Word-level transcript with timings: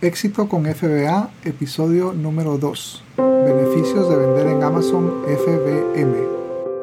Éxito 0.00 0.48
con 0.48 0.64
FBA, 0.64 1.28
episodio 1.44 2.12
número 2.12 2.56
2. 2.56 3.02
Beneficios 3.16 4.08
de 4.08 4.16
vender 4.16 4.46
en 4.46 4.62
Amazon 4.62 5.24
FBM. 5.26 6.14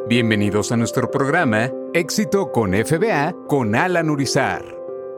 Bienvenidos 0.10 0.74
a 0.74 0.76
nuestro 0.76 1.10
programa 1.10 1.72
Éxito 1.94 2.52
con 2.52 2.74
FBA 2.74 3.34
con 3.48 3.74
Alan 3.74 4.10
Urizar. 4.10 4.66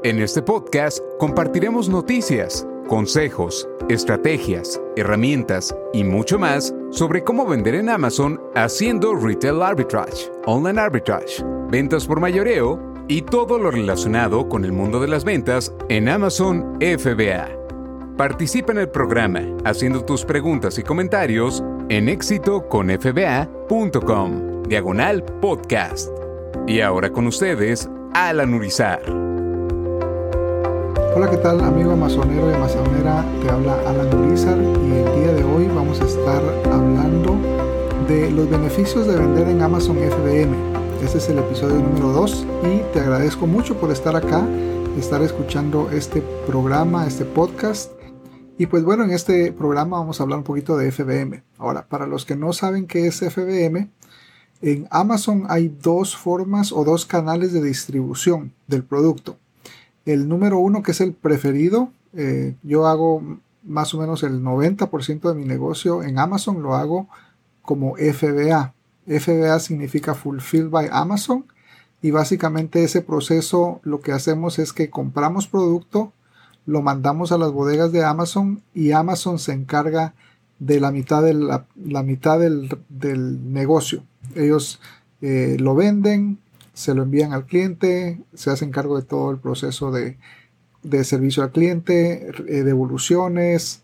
En 0.03 0.21
este 0.21 0.43
podcast 0.43 0.99
compartiremos 1.17 1.89
noticias, 1.89 2.67
consejos, 2.87 3.67
estrategias, 3.89 4.79
herramientas 4.95 5.75
y 5.91 6.03
mucho 6.03 6.37
más 6.37 6.75
sobre 6.91 7.23
cómo 7.23 7.47
vender 7.47 7.73
en 7.73 7.89
Amazon 7.89 8.39
haciendo 8.53 9.15
retail 9.15 9.63
arbitrage, 9.63 10.31
online 10.45 10.79
arbitrage, 10.79 11.43
ventas 11.71 12.05
por 12.05 12.19
mayoreo 12.19 12.79
y 13.07 13.23
todo 13.23 13.57
lo 13.57 13.71
relacionado 13.71 14.47
con 14.47 14.65
el 14.65 14.71
mundo 14.71 14.99
de 14.99 15.07
las 15.07 15.23
ventas 15.23 15.73
en 15.89 16.09
Amazon 16.09 16.77
FBA. 16.79 17.66
Participa 18.17 18.71
en 18.71 18.79
el 18.79 18.89
programa 18.89 19.43
haciendo 19.63 20.03
tus 20.03 20.25
preguntas 20.25 20.79
y 20.79 20.83
comentarios 20.83 21.63
en 21.89 22.09
éxitoconfba.com, 22.09 24.63
diagonal 24.63 25.23
podcast. 25.39 26.09
Y 26.65 26.81
ahora 26.81 27.11
con 27.11 27.27
ustedes, 27.27 27.87
Alan 28.15 28.55
Urizar. 28.55 29.03
Hola, 31.15 31.29
¿qué 31.29 31.37
tal 31.37 31.61
amigo 31.61 31.91
amazonero 31.91 32.49
y 32.49 32.55
amazonera? 32.55 33.23
Te 33.43 33.51
habla 33.51 33.79
Alan 33.87 34.11
Urizar 34.19 34.57
y 34.57 34.93
el 34.93 35.05
día 35.21 35.33
de 35.33 35.43
hoy 35.43 35.67
vamos 35.67 36.01
a 36.01 36.05
estar 36.05 36.41
hablando 36.73 37.37
de 38.07 38.31
los 38.31 38.49
beneficios 38.49 39.05
de 39.05 39.15
vender 39.15 39.47
en 39.47 39.61
Amazon 39.61 39.97
FBM. 39.97 40.55
Este 41.03 41.19
es 41.19 41.29
el 41.29 41.37
episodio 41.37 41.75
número 41.75 42.13
2 42.13 42.47
y 42.63 42.79
te 42.93 42.99
agradezco 42.99 43.45
mucho 43.45 43.75
por 43.75 43.91
estar 43.91 44.15
acá, 44.15 44.43
estar 44.97 45.21
escuchando 45.21 45.91
este 45.91 46.23
programa, 46.47 47.05
este 47.05 47.23
podcast 47.23 47.96
y 48.57 48.65
pues 48.65 48.83
bueno, 48.83 49.03
en 49.03 49.11
este 49.11 49.51
programa 49.51 49.99
vamos 49.99 50.19
a 50.19 50.23
hablar 50.23 50.39
un 50.39 50.43
poquito 50.43 50.77
de 50.77 50.91
FBM. 50.91 51.43
Ahora, 51.57 51.87
para 51.87 52.07
los 52.07 52.25
que 52.25 52.35
no 52.35 52.53
saben 52.53 52.87
qué 52.87 53.07
es 53.07 53.19
FBM, 53.19 53.89
en 54.61 54.87
Amazon 54.89 55.45
hay 55.49 55.69
dos 55.69 56.17
formas 56.17 56.71
o 56.71 56.83
dos 56.83 57.05
canales 57.05 57.53
de 57.53 57.61
distribución 57.61 58.53
del 58.65 58.83
producto. 58.83 59.37
El 60.05 60.27
número 60.27 60.57
uno, 60.57 60.81
que 60.81 60.91
es 60.91 61.01
el 61.01 61.13
preferido, 61.13 61.91
eh, 62.13 62.55
yo 62.63 62.87
hago 62.87 63.21
más 63.63 63.93
o 63.93 63.99
menos 63.99 64.23
el 64.23 64.41
90% 64.41 65.29
de 65.29 65.35
mi 65.35 65.45
negocio 65.45 66.01
en 66.01 66.17
Amazon, 66.17 66.63
lo 66.63 66.75
hago 66.75 67.07
como 67.61 67.95
FBA. 67.97 68.73
FBA 69.05 69.59
significa 69.59 70.15
Fulfilled 70.15 70.69
by 70.69 70.89
Amazon 70.91 71.45
y 72.01 72.11
básicamente 72.11 72.83
ese 72.83 73.01
proceso 73.01 73.81
lo 73.83 74.01
que 74.01 74.13
hacemos 74.13 74.57
es 74.57 74.73
que 74.73 74.89
compramos 74.89 75.47
producto, 75.47 76.13
lo 76.67 76.81
mandamos 76.81 77.31
a 77.31 77.37
las 77.37 77.51
bodegas 77.51 77.91
de 77.93 78.03
Amazon 78.03 78.61
y 78.75 78.91
Amazon 78.91 79.39
se 79.39 79.53
encarga 79.53 80.13
de 80.59 80.81
la 80.81 80.91
mitad, 80.91 81.23
de 81.23 81.33
la, 81.33 82.03
mitad 82.03 82.39
del, 82.39 83.53
negocio. 83.53 84.03
Ellos 84.35 84.81
eh, 85.21 85.55
lo 85.59 85.75
venden, 85.75 86.39
se 86.73 86.93
lo 86.93 87.03
envían 87.03 87.31
al 87.31 87.45
cliente, 87.45 88.21
se 88.33 88.51
hacen 88.51 88.71
cargo 88.71 88.99
de 88.99 89.05
todo 89.05 89.31
el 89.31 89.37
proceso 89.37 89.91
de, 89.91 90.17
servicio 91.05 91.41
al 91.41 91.51
cliente, 91.51 92.31
eh, 92.47 92.63
devoluciones, 92.63 93.83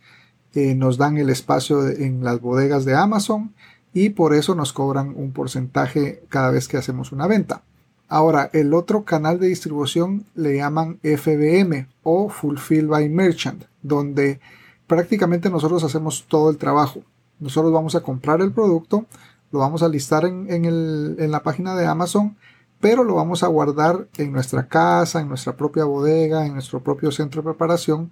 eh, 0.53 0.75
nos 0.75 0.97
dan 0.97 1.17
el 1.17 1.29
espacio 1.29 1.87
en 1.87 2.21
las 2.21 2.41
bodegas 2.41 2.83
de 2.83 2.95
Amazon 2.95 3.53
y 3.93 4.09
por 4.09 4.33
eso 4.33 4.55
nos 4.55 4.73
cobran 4.73 5.13
un 5.15 5.31
porcentaje 5.31 6.21
cada 6.27 6.51
vez 6.51 6.67
que 6.67 6.77
hacemos 6.77 7.13
una 7.13 7.27
venta. 7.27 7.63
Ahora, 8.09 8.49
el 8.53 8.73
otro 8.73 9.03
canal 9.03 9.39
de 9.39 9.47
distribución 9.47 10.25
le 10.35 10.57
llaman 10.57 10.99
FBM 11.01 11.87
o 12.03 12.29
Fulfill 12.29 12.87
by 12.87 13.09
Merchant, 13.09 13.63
donde 13.81 14.39
prácticamente 14.87 15.49
nosotros 15.49 15.83
hacemos 15.83 16.25
todo 16.27 16.49
el 16.49 16.57
trabajo. 16.57 17.01
Nosotros 17.39 17.73
vamos 17.73 17.95
a 17.95 18.01
comprar 18.01 18.41
el 18.41 18.51
producto, 18.51 19.05
lo 19.51 19.59
vamos 19.59 19.83
a 19.83 19.89
listar 19.89 20.25
en, 20.25 21.31
la 21.31 21.43
página 21.43 21.75
de 21.75 21.85
Amazon, 21.85 22.37
pero 22.79 23.03
lo 23.03 23.15
vamos 23.15 23.43
a 23.43 23.47
guardar 23.47 24.07
en 24.17 24.31
nuestra 24.31 24.67
casa, 24.67 25.21
en 25.21 25.29
nuestra 25.29 25.55
propia 25.55 25.85
bodega, 25.85 26.45
en 26.45 26.53
nuestro 26.53 26.81
propio 26.81 27.11
centro 27.11 27.41
de 27.41 27.49
preparación, 27.49 28.11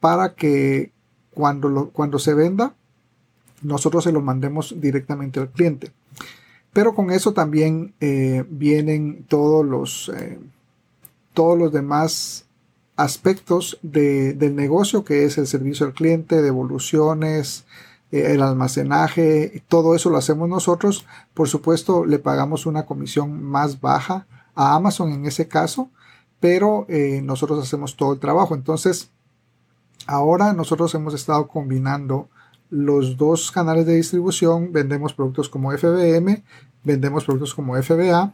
para 0.00 0.34
que 0.34 0.92
cuando, 1.34 1.90
cuando 1.92 2.18
se 2.18 2.34
venda, 2.34 2.74
nosotros 3.62 4.04
se 4.04 4.12
lo 4.12 4.20
mandemos 4.20 4.74
directamente 4.80 5.40
al 5.40 5.50
cliente. 5.50 5.92
Pero 6.72 6.94
con 6.94 7.10
eso 7.10 7.32
también 7.32 7.94
eh, 8.00 8.44
vienen 8.48 9.24
todos 9.28 9.64
los, 9.64 10.10
eh, 10.16 10.38
todos 11.34 11.58
los 11.58 11.72
demás 11.72 12.46
aspectos 12.96 13.78
del 13.82 14.56
negocio, 14.56 15.04
que 15.04 15.24
es 15.24 15.38
el 15.38 15.46
servicio 15.46 15.86
al 15.86 15.92
cliente, 15.92 16.40
devoluciones, 16.40 17.64
eh, 18.10 18.32
el 18.32 18.42
almacenaje, 18.42 19.62
todo 19.68 19.94
eso 19.94 20.08
lo 20.08 20.16
hacemos 20.16 20.48
nosotros. 20.48 21.06
Por 21.34 21.48
supuesto, 21.48 22.06
le 22.06 22.18
pagamos 22.18 22.64
una 22.64 22.86
comisión 22.86 23.42
más 23.42 23.80
baja 23.80 24.26
a 24.54 24.74
Amazon 24.74 25.12
en 25.12 25.26
ese 25.26 25.48
caso, 25.48 25.90
pero 26.40 26.86
nosotros 27.22 27.62
hacemos 27.62 27.96
todo 27.96 28.14
el 28.14 28.18
trabajo. 28.18 28.56
Entonces, 28.56 29.10
ahora 30.06 30.52
nosotros 30.52 30.92
hemos 30.94 31.14
estado 31.14 31.46
combinando 31.46 32.28
los 32.72 33.18
dos 33.18 33.52
canales 33.52 33.84
de 33.84 33.96
distribución, 33.96 34.72
vendemos 34.72 35.12
productos 35.12 35.50
como 35.50 35.76
FBM, 35.76 36.42
vendemos 36.82 37.26
productos 37.26 37.54
como 37.54 37.76
FBA 37.76 38.32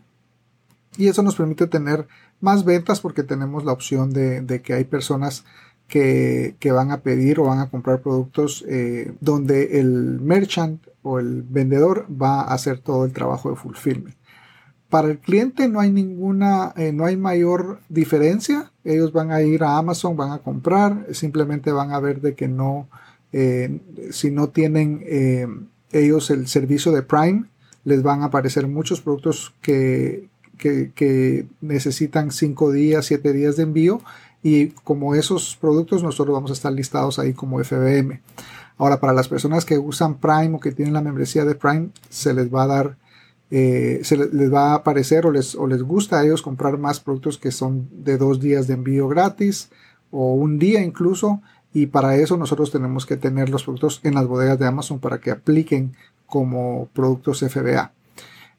y 0.97 1.09
eso 1.09 1.25
nos 1.25 1.35
permite 1.35 1.67
tener 1.67 2.07
más 2.41 2.65
ventas 2.65 3.01
porque 3.01 3.25
tenemos 3.25 3.65
la 3.65 3.73
opción 3.73 4.13
de, 4.13 4.63
que 4.63 4.75
hay 4.75 4.85
personas 4.85 5.45
que, 5.89 6.57
van 6.73 6.93
a 6.93 7.01
pedir 7.01 7.41
o 7.41 7.45
van 7.47 7.59
a 7.59 7.69
comprar 7.69 8.01
productos 8.01 8.65
eh, 8.69 9.13
donde 9.21 9.81
el 9.81 10.21
merchant 10.21 10.87
o 11.03 11.19
el 11.19 11.43
vendedor 11.43 12.07
va 12.11 12.43
a 12.43 12.55
hacer 12.55 12.79
todo 12.79 13.05
el 13.05 13.13
trabajo 13.13 13.51
de 13.51 13.57
fulfillment. 13.57 14.17
Para 14.89 15.09
el 15.09 15.19
cliente 15.19 15.69
no 15.69 15.81
hay 15.81 15.91
ninguna, 15.91 16.73
eh, 16.77 16.93
no 16.93 17.07
hay 17.07 17.17
mayor 17.17 17.81
diferencia. 17.89 18.71
Ellos 18.85 19.13
van 19.13 19.33
a 19.33 19.43
ir 19.43 19.65
a 19.65 19.79
Amazon, 19.79 20.17
van 20.17 20.31
a 20.31 20.39
comprar, 20.39 21.09
simplemente 21.13 21.73
van 21.73 21.91
a 21.91 21.99
ver 21.99 22.21
de 22.21 22.37
que 22.37 22.47
no, 22.47 22.89
eh, 23.33 23.81
si 24.11 24.31
no 24.31 24.49
tienen 24.49 25.03
eh, 25.05 25.47
ellos 25.93 26.31
el 26.31 26.49
servicio 26.49 26.93
de 26.93 27.03
Prime, 27.03 27.45
les 27.85 28.03
van 28.03 28.23
a 28.23 28.27
aparecer 28.27 28.67
muchos 28.67 29.01
productos 29.01 29.55
que, 29.63 30.29
necesitan 31.61 32.33
5 32.33 32.73
días, 32.73 33.07
7 33.07 33.33
días 33.33 33.57
de 33.57 33.63
envío 33.63 34.01
y 34.43 34.69
como 34.69 35.15
esos 35.15 35.57
productos 35.61 36.03
nosotros 36.03 36.35
vamos 36.35 36.51
a 36.51 36.55
estar 36.55 36.73
listados 36.73 37.19
ahí 37.19 37.33
como 37.33 37.63
FBM. 37.63 38.21
Ahora, 38.77 39.01
para 39.01 39.13
las 39.13 39.29
personas 39.29 39.65
que 39.65 39.79
usan 39.79 40.19
Prime 40.19 40.55
o 40.55 40.61
que 40.61 40.73
tienen 40.73 40.95
la 40.95 41.01
membresía 41.01 41.45
de 41.45 41.55
Prime, 41.55 41.91
se 42.09 42.35
les 42.35 42.53
va 42.53 42.65
a 42.65 42.67
dar, 42.67 42.97
eh, 43.51 44.01
se 44.03 44.17
les 44.17 44.53
va 44.53 44.73
a 44.73 44.75
aparecer 44.77 45.27
o 45.27 45.33
les, 45.33 45.55
o 45.55 45.67
les 45.67 45.83
gusta 45.83 46.19
a 46.19 46.25
ellos 46.25 46.43
comprar 46.43 46.79
más 46.79 47.01
productos 47.01 47.39
que 47.39 47.51
son 47.51 47.89
de 47.93 48.19
dos 48.19 48.41
días 48.41 48.67
de 48.67 48.75
envío 48.75 49.09
gratis 49.09 49.71
o 50.11 50.35
un 50.35 50.59
día 50.59 50.83
incluso 50.83 51.41
y 51.73 51.87
para 51.87 52.17
eso 52.17 52.37
nosotros 52.37 52.71
tenemos 52.71 53.07
que 53.07 53.17
tener 53.17 53.51
los 53.51 53.65
productos 53.65 54.01
en 54.03 54.15
las 54.15 54.27
bodegas 54.27 54.59
de 54.59 54.67
Amazon 54.67 54.99
para 54.99 55.19
que 55.19 55.31
apliquen 55.31 55.95
como 56.27 56.89
productos 56.93 57.41
FBA. 57.41 57.93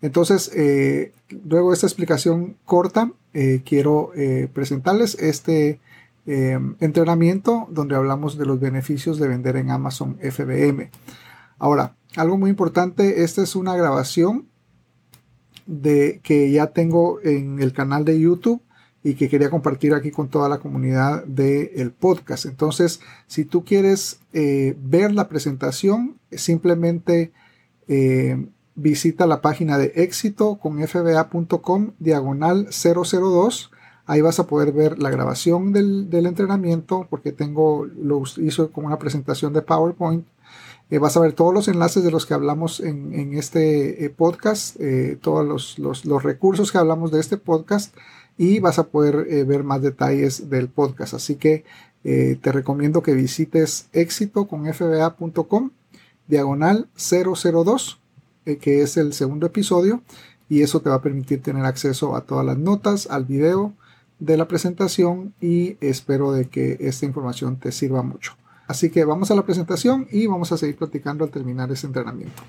Entonces, 0.01 0.51
eh, 0.55 1.13
luego 1.43 1.69
de 1.69 1.75
esta 1.75 1.87
explicación 1.87 2.55
corta, 2.65 3.11
eh, 3.33 3.61
quiero 3.65 4.11
eh, 4.15 4.49
presentarles 4.51 5.15
este 5.15 5.79
entrenamiento 6.79 7.67
donde 7.71 7.95
hablamos 7.95 8.37
de 8.37 8.45
los 8.45 8.59
beneficios 8.59 9.17
de 9.17 9.27
vender 9.27 9.55
en 9.55 9.71
Amazon 9.71 10.15
FBM. 10.21 10.91
Ahora, 11.57 11.95
algo 12.15 12.37
muy 12.37 12.51
importante, 12.51 13.23
esta 13.23 13.41
es 13.41 13.55
una 13.55 13.75
grabación 13.75 14.45
de 15.65 16.19
que 16.21 16.51
ya 16.51 16.67
tengo 16.67 17.19
en 17.23 17.59
el 17.59 17.73
canal 17.73 18.05
de 18.05 18.19
YouTube 18.19 18.61
y 19.03 19.13
que 19.13 19.29
quería 19.29 19.49
compartir 19.49 19.93
aquí 19.93 20.11
con 20.11 20.27
toda 20.27 20.49
la 20.49 20.59
comunidad 20.59 21.23
del 21.25 21.91
podcast. 21.91 22.45
Entonces, 22.45 22.99
si 23.27 23.45
tú 23.45 23.63
quieres 23.63 24.19
eh, 24.33 24.75
ver 24.81 25.13
la 25.13 25.29
presentación, 25.29 26.17
simplemente 26.31 27.31
eh, 27.87 28.45
visita 28.75 29.25
la 29.25 29.41
página 29.41 29.77
de 29.77 29.93
éxito 29.95 30.57
con 30.57 30.85
fba.com 30.85 31.91
diagonal 31.99 32.67
002. 32.71 33.71
Ahí 34.05 34.21
vas 34.21 34.39
a 34.39 34.47
poder 34.47 34.73
ver 34.73 34.99
la 34.99 35.11
grabación 35.11 35.71
del, 35.71 36.09
entrenamiento 36.11 37.07
porque 37.09 37.31
tengo, 37.31 37.85
lo 37.85 38.23
hizo 38.37 38.71
como 38.71 38.87
una 38.87 38.99
presentación 38.99 39.53
de 39.53 39.61
PowerPoint. 39.61 40.25
Eh, 40.89 40.97
vas 40.97 41.15
a 41.15 41.19
ver 41.19 41.33
todos 41.33 41.53
los 41.53 41.67
enlaces 41.67 42.03
de 42.03 42.09
los 42.09 42.25
que 42.25 42.33
hablamos 42.33 42.79
en, 42.79 43.33
este 43.35 44.13
podcast, 44.17 44.75
todos 45.21 45.45
los, 45.47 45.77
los, 45.77 46.05
los 46.05 46.23
recursos 46.23 46.71
que 46.71 46.79
hablamos 46.79 47.11
de 47.11 47.19
este 47.19 47.37
podcast 47.37 47.95
y 48.39 48.59
vas 48.61 48.79
a 48.79 48.87
poder 48.87 49.27
eh, 49.29 49.43
ver 49.43 49.65
más 49.65 49.81
detalles 49.81 50.49
del 50.49 50.69
podcast. 50.69 51.13
Así 51.13 51.35
que 51.35 51.65
eh, 52.05 52.39
te 52.41 52.53
recomiendo 52.53 53.03
que 53.03 53.13
visites 53.13 53.89
éxito 53.91 54.47
con 54.47 54.63
diagonal 56.25 56.87
002, 56.95 57.99
eh, 58.45 58.57
que 58.57 58.81
es 58.81 58.95
el 58.95 59.11
segundo 59.11 59.45
episodio, 59.45 60.01
y 60.47 60.61
eso 60.61 60.79
te 60.79 60.89
va 60.89 60.95
a 60.95 61.01
permitir 61.01 61.41
tener 61.41 61.65
acceso 61.65 62.15
a 62.15 62.21
todas 62.21 62.45
las 62.45 62.57
notas, 62.57 63.07
al 63.11 63.25
video 63.25 63.73
de 64.19 64.37
la 64.37 64.47
presentación 64.47 65.33
y 65.41 65.75
espero 65.81 66.31
de 66.31 66.45
que 66.45 66.77
esta 66.79 67.05
información 67.05 67.57
te 67.57 67.73
sirva 67.73 68.03
mucho. 68.03 68.37
Así 68.67 68.89
que 68.89 69.03
vamos 69.03 69.31
a 69.31 69.35
la 69.35 69.43
presentación 69.43 70.07
y 70.11 70.27
vamos 70.27 70.53
a 70.53 70.57
seguir 70.57 70.77
platicando 70.77 71.25
al 71.25 71.29
terminar 71.29 71.69
este 71.73 71.87
entrenamiento. 71.87 72.41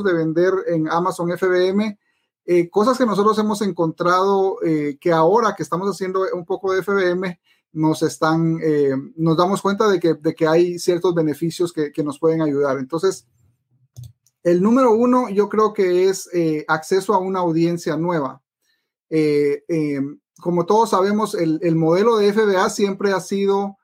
De 0.00 0.14
vender 0.14 0.52
en 0.68 0.88
Amazon 0.88 1.30
FBM, 1.36 1.98
eh, 2.44 2.68
cosas 2.70 2.98
que 2.98 3.06
nosotros 3.06 3.38
hemos 3.38 3.62
encontrado 3.62 4.56
eh, 4.64 4.98
que 5.00 5.12
ahora 5.12 5.54
que 5.56 5.62
estamos 5.62 5.88
haciendo 5.88 6.26
un 6.32 6.44
poco 6.44 6.72
de 6.72 6.82
FBM, 6.82 7.38
nos 7.72 8.02
están, 8.02 8.58
eh, 8.62 8.94
nos 9.16 9.36
damos 9.36 9.62
cuenta 9.62 9.88
de 9.88 9.98
que, 9.98 10.14
de 10.14 10.34
que 10.34 10.46
hay 10.46 10.78
ciertos 10.78 11.14
beneficios 11.14 11.72
que, 11.72 11.90
que, 11.90 12.04
nos 12.04 12.18
pueden 12.18 12.42
ayudar. 12.42 12.78
Entonces, 12.78 13.26
el 14.42 14.60
número 14.60 14.92
uno 14.92 15.30
yo 15.30 15.48
creo 15.48 15.72
que 15.72 16.08
es 16.08 16.28
acceso 16.68 17.14
a 17.14 17.18
una 17.18 17.38
audiencia 17.40 17.96
nueva. 17.96 18.42
como 20.40 20.66
todos 20.66 20.90
sabemos, 20.90 21.34
el, 21.34 21.60
el, 21.62 21.76
modelo 21.76 22.16
de 22.16 22.32
FBA 22.32 22.68
siempre 22.68 23.12
ha 23.12 23.20
sido 23.20 23.78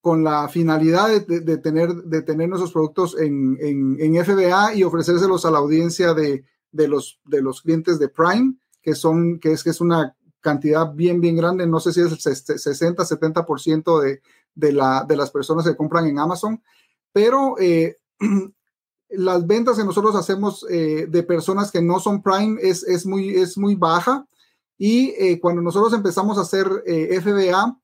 con 0.00 0.22
la 0.22 0.48
finalidad 0.48 1.08
de, 1.08 1.58
tener, 1.58 1.92
de 1.92 2.22
tener 2.22 2.48
nuestros 2.48 2.72
productos 2.72 3.18
en, 3.18 3.58
en, 3.60 4.24
FBA 4.24 4.74
y 4.74 4.84
ofrecérselos 4.84 5.44
a 5.44 5.50
la 5.50 5.58
audiencia 5.58 6.14
de, 6.14 6.44
de, 6.70 6.88
los, 6.88 7.20
de 7.24 7.42
los 7.42 7.62
clientes 7.62 7.98
de 7.98 8.08
Prime, 8.08 8.54
que, 8.80 8.94
son, 8.94 9.40
que, 9.40 9.52
es, 9.52 9.64
que 9.64 9.70
es 9.70 9.80
una 9.80 10.16
cantidad 10.40 10.92
bien, 10.94 11.20
bien 11.20 11.36
grande. 11.36 11.66
No 11.66 11.80
sé 11.80 11.92
si 11.92 12.00
es 12.00 12.12
el 12.12 12.18
60, 12.20 13.02
70% 13.02 14.00
de, 14.00 14.22
de, 14.54 14.72
la, 14.72 15.04
de 15.06 15.16
las 15.16 15.30
personas 15.30 15.66
que 15.66 15.76
compran 15.76 16.06
en 16.06 16.18
Amazon, 16.18 16.62
pero 17.12 17.56
eh, 17.58 17.96
las 19.10 19.46
ventas 19.46 19.76
que 19.76 19.84
nosotros 19.84 20.14
hacemos 20.14 20.64
eh, 20.70 21.06
de 21.08 21.22
personas 21.24 21.72
que 21.72 21.82
no 21.82 21.98
son 21.98 22.22
Prime 22.22 22.60
es, 22.62 22.84
es, 22.84 23.04
muy, 23.04 23.30
es 23.30 23.58
muy 23.58 23.74
baja. 23.74 24.26
Y 24.78 25.08
eh, 25.18 25.40
cuando 25.40 25.60
nosotros 25.60 25.92
empezamos 25.92 26.38
a 26.38 26.42
hacer 26.42 26.68
FBA, 26.86 27.76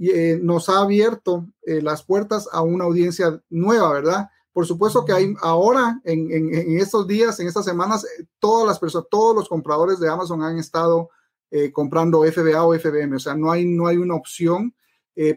eh, 0.00 0.38
nos 0.42 0.68
ha 0.68 0.80
abierto 0.80 1.46
eh, 1.62 1.80
las 1.82 2.02
puertas 2.02 2.48
a 2.50 2.62
una 2.62 2.84
audiencia 2.84 3.40
nueva, 3.50 3.92
¿verdad? 3.92 4.28
Por 4.52 4.66
supuesto 4.66 5.04
que 5.04 5.12
hay 5.12 5.34
ahora, 5.40 6.00
en, 6.04 6.78
estos 6.78 7.06
días, 7.06 7.38
en 7.40 7.46
estas 7.46 7.64
semanas, 7.64 8.04
eh, 8.04 8.26
todas 8.38 8.66
las 8.66 8.78
personas, 8.78 9.08
todos 9.10 9.34
los 9.34 9.48
compradores 9.48 9.98
de 10.00 10.08
Amazon 10.08 10.42
han 10.42 10.58
estado 10.58 11.10
comprando 11.74 12.22
FBA 12.24 12.64
o 12.64 12.72
FBM, 12.72 13.16
o 13.16 13.18
sea, 13.18 13.34
no 13.34 13.52
hay, 13.52 13.66
no 13.66 13.86
hay 13.86 13.98
una 13.98 14.14
opción, 14.14 14.74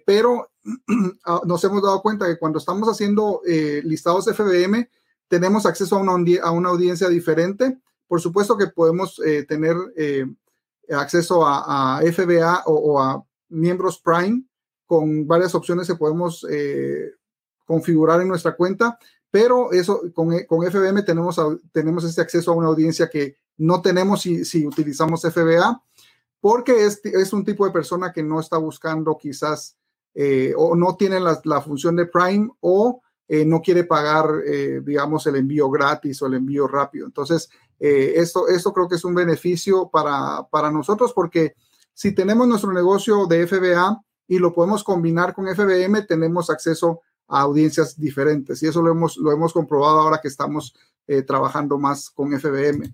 pero 0.05 0.49
ah, 1.25 1.41
nos 1.45 1.61
hemos 1.65 1.83
dado 1.83 2.01
cuenta 2.01 2.25
que 2.25 2.39
cuando 2.39 2.57
estamos 2.57 2.87
haciendo 2.87 3.41
listados 3.83 4.25
FBM, 4.25 4.89
tenemos 5.27 5.65
acceso 5.65 5.97
a 5.97 5.99
una, 5.99 6.13
a 6.41 6.51
una 6.51 6.69
audiencia 6.69 7.09
diferente. 7.09 7.79
Por 8.07 8.21
supuesto 8.21 8.57
que 8.57 8.67
podemos 8.67 9.19
tener 9.49 9.75
acceso 10.89 11.45
a, 11.45 11.99
FBA 12.01 12.63
o 12.65 13.01
a 13.01 13.25
miembros 13.55 13.99
Prime 13.99 14.43
con 14.85 15.25
varias 15.27 15.55
opciones 15.55 15.87
que 15.87 15.95
podemos 15.95 16.45
eh, 16.49 17.11
configurar 17.65 18.21
en 18.21 18.27
nuestra 18.27 18.55
cuenta, 18.55 18.99
pero 19.31 19.71
eso 19.71 20.01
con, 20.13 20.31
con 20.45 20.69
FBM 20.69 21.03
tenemos, 21.03 21.39
tenemos 21.71 22.03
este 22.03 22.21
acceso 22.21 22.51
a 22.51 22.55
una 22.55 22.67
audiencia 22.67 23.09
que 23.09 23.37
no 23.57 23.81
tenemos 23.81 24.21
si, 24.21 24.45
si 24.45 24.65
utilizamos 24.65 25.21
FBA, 25.21 25.81
porque 26.39 26.85
es, 26.85 27.01
es, 27.03 27.33
un 27.33 27.43
tipo 27.43 27.65
de 27.65 27.71
persona 27.71 28.13
que 28.13 28.21
no 28.21 28.39
está 28.39 28.57
buscando 28.57 29.17
quizás 29.17 29.77
eh, 30.13 30.53
o 30.55 30.75
no 30.75 30.95
tiene 30.95 31.19
la, 31.19 31.41
la, 31.43 31.61
función 31.61 31.95
de 31.95 32.05
Prime 32.05 32.49
o 32.59 33.01
eh, 33.27 33.43
no 33.43 33.61
quiere 33.61 33.85
pagar, 33.85 34.27
digamos, 34.83 35.25
el 35.25 35.37
envío 35.37 35.69
gratis 35.71 36.21
o 36.21 36.27
el 36.27 36.35
envío 36.35 36.67
rápido. 36.67 37.07
Entonces, 37.07 37.49
esto, 37.79 38.47
esto 38.47 38.71
creo 38.71 38.87
que 38.87 38.95
es 38.95 39.03
un 39.03 39.15
beneficio 39.15 39.89
para, 39.89 40.47
para 40.51 40.69
nosotros 40.69 41.11
porque 41.11 41.55
si 41.95 42.13
tenemos 42.13 42.45
nuestro 42.45 42.73
negocio 42.73 43.25
de 43.25 43.47
FBA 43.47 44.03
y 44.27 44.37
lo 44.37 44.53
podemos 44.53 44.83
combinar 44.83 45.33
con 45.33 45.47
FBM, 45.47 46.01
tenemos 46.05 46.49
acceso 46.49 47.01
a 47.27 47.39
audiencias 47.39 47.97
diferentes 47.97 48.61
y 48.61 48.67
eso 48.67 48.81
lo 48.81 48.91
hemos, 48.91 49.15
lo 49.15 49.31
hemos 49.31 49.53
comprobado 49.53 50.01
ahora 50.01 50.19
que 50.21 50.27
estamos 50.27 50.75
eh, 51.07 51.21
trabajando 51.21 51.79
más 51.79 52.09
con 52.09 52.37
FBM. 52.37 52.93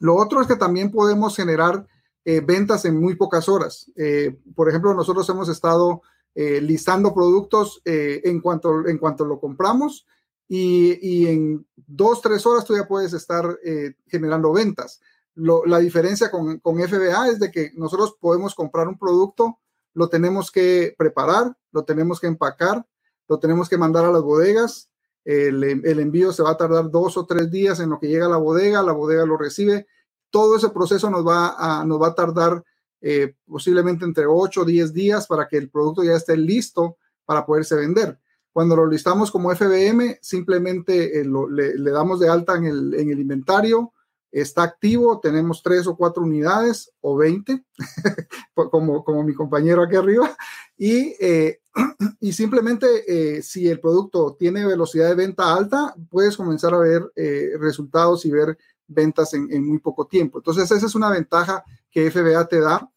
Lo 0.00 0.16
otro 0.16 0.42
es 0.42 0.46
que 0.46 0.56
también 0.56 0.90
podemos 0.90 1.34
generar 1.34 1.86
eh, 2.26 2.40
ventas 2.40 2.84
en 2.84 3.00
muy 3.00 3.16
pocas 3.16 3.48
horas. 3.48 3.90
Eh, 3.96 4.38
por 4.54 4.68
ejemplo, 4.68 4.92
nosotros 4.92 5.28
hemos 5.30 5.48
estado 5.48 6.02
listando 6.34 7.12
productos 7.12 7.82
en, 7.84 8.40
cuanto, 8.40 8.86
en 8.86 8.98
cuanto 8.98 9.24
lo 9.24 9.40
compramos 9.40 10.06
y, 10.46 10.96
y, 11.02 11.26
en 11.26 11.66
dos, 11.74 12.20
tres 12.22 12.46
horas 12.46 12.64
tú 12.64 12.76
ya 12.76 12.86
puedes 12.86 13.12
estar 13.12 13.58
generando 14.06 14.52
ventas 14.52 15.00
la 15.38 15.78
diferencia 15.78 16.30
con, 16.30 16.58
con, 16.58 16.78
FBA 16.78 17.28
es 17.28 17.38
de 17.38 17.50
que 17.50 17.72
nosotros 17.74 18.16
podemos 18.20 18.54
comprar 18.54 18.88
un 18.88 18.98
producto, 18.98 19.58
lo 19.94 20.08
tenemos 20.08 20.50
que 20.50 20.94
preparar, 20.98 21.56
lo 21.72 21.84
tenemos 21.84 22.20
que 22.20 22.26
empacar, 22.26 22.86
lo 23.28 23.38
tenemos 23.38 23.68
que 23.68 23.78
mandar 23.78 24.04
a 24.04 24.12
las 24.12 24.22
bodegas. 24.22 24.90
El, 25.24 25.62
envío 25.84 26.32
se 26.32 26.42
va 26.42 26.52
a 26.52 26.56
tardar 26.56 26.90
dos 26.90 27.16
o 27.16 27.26
tres 27.26 27.50
días 27.50 27.80
en 27.80 27.90
lo 27.90 28.00
que 28.00 28.08
llega 28.08 28.26
a 28.26 28.30
la 28.30 28.38
bodega, 28.38 28.82
la 28.82 28.92
bodega 28.92 29.26
lo 29.26 29.36
recibe. 29.36 29.86
Todo 30.30 30.56
ese 30.56 30.70
proceso 30.70 31.10
nos 31.10 31.26
va 31.26 31.54
a, 31.58 31.84
nos 31.84 32.00
va 32.00 32.08
a 32.08 32.14
tardar 32.14 32.64
eh, 33.00 33.34
posiblemente 33.46 34.04
entre 34.04 34.26
8 34.26 34.62
o 34.62 34.64
10 34.64 34.92
días 34.92 35.26
para 35.26 35.46
que 35.46 35.56
el 35.56 35.70
producto 35.70 36.02
ya 36.02 36.14
esté 36.14 36.36
listo 36.36 36.96
para 37.24 37.44
poderse 37.44 37.76
vender. 37.76 38.18
Cuando 38.52 38.74
lo 38.74 38.86
listamos 38.86 39.30
como 39.30 39.54
FBM, 39.54 40.18
simplemente 40.22 41.20
eh, 41.20 41.24
le, 41.24 41.78
le, 41.78 41.90
damos 41.90 42.18
de 42.18 42.28
alta 42.28 42.56
en 42.56 42.64
el, 42.64 42.94
en 42.94 43.10
el 43.10 43.20
inventario, 43.20 43.92
está 44.30 44.62
activo, 44.62 45.20
tenemos 45.20 45.62
tres 45.62 45.86
o 45.86 45.96
cuatro 45.96 46.22
unidades 46.22 46.92
o 47.00 47.16
20, 47.16 47.64
como, 48.54 49.04
como 49.04 49.22
mi 49.22 49.34
compañero 49.34 49.82
aquí 49.82 49.96
arriba, 49.96 50.36
y, 50.76 51.14
eh, 51.20 51.60
y 52.20 52.32
simplemente 52.32 52.86
eh, 53.06 53.42
si 53.42 53.68
el 53.68 53.80
producto 53.80 54.36
tiene 54.38 54.66
velocidad 54.66 55.08
de 55.08 55.14
venta 55.14 55.54
alta, 55.54 55.94
puedes 56.10 56.36
comenzar 56.36 56.74
a 56.74 56.78
ver 56.78 57.10
eh, 57.16 57.52
resultados 57.58 58.24
y 58.26 58.30
ver 58.30 58.56
ventas 58.86 59.34
en, 59.34 59.66
muy 59.66 59.78
poco 59.80 60.06
tiempo. 60.06 60.38
Entonces, 60.38 60.70
esa 60.70 60.86
es 60.86 60.94
una 60.94 61.10
ventaja 61.10 61.62
que 61.90 62.10
FBA 62.10 62.48
te 62.48 62.60
da, 62.60 62.90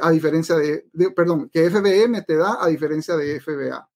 a 0.00 0.10
diferencia 0.10 0.56
de, 0.56 0.86
perdón, 1.14 1.50
que 1.52 1.68
FBM 1.68 2.22
te 2.22 2.36
da 2.36 2.58
a 2.62 2.68
diferencia 2.68 3.16
de 3.16 3.38
FBA. 3.40 3.88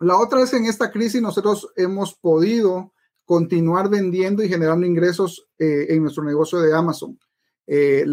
La 0.00 0.18
otra 0.18 0.42
es 0.42 0.52
en 0.52 0.66
esta 0.66 0.90
crisis 0.90 1.22
nosotros 1.22 1.72
hemos 1.76 2.14
podido 2.14 2.92
continuar 3.24 3.88
vendiendo 3.88 4.42
y 4.42 4.48
generando 4.48 4.86
ingresos 4.86 5.46
eh, 5.58 5.86
en 5.90 6.02
nuestro 6.02 6.24
negocio 6.24 6.60
de 6.60 6.74
Amazon. 6.74 7.18
Eh, 7.66 8.04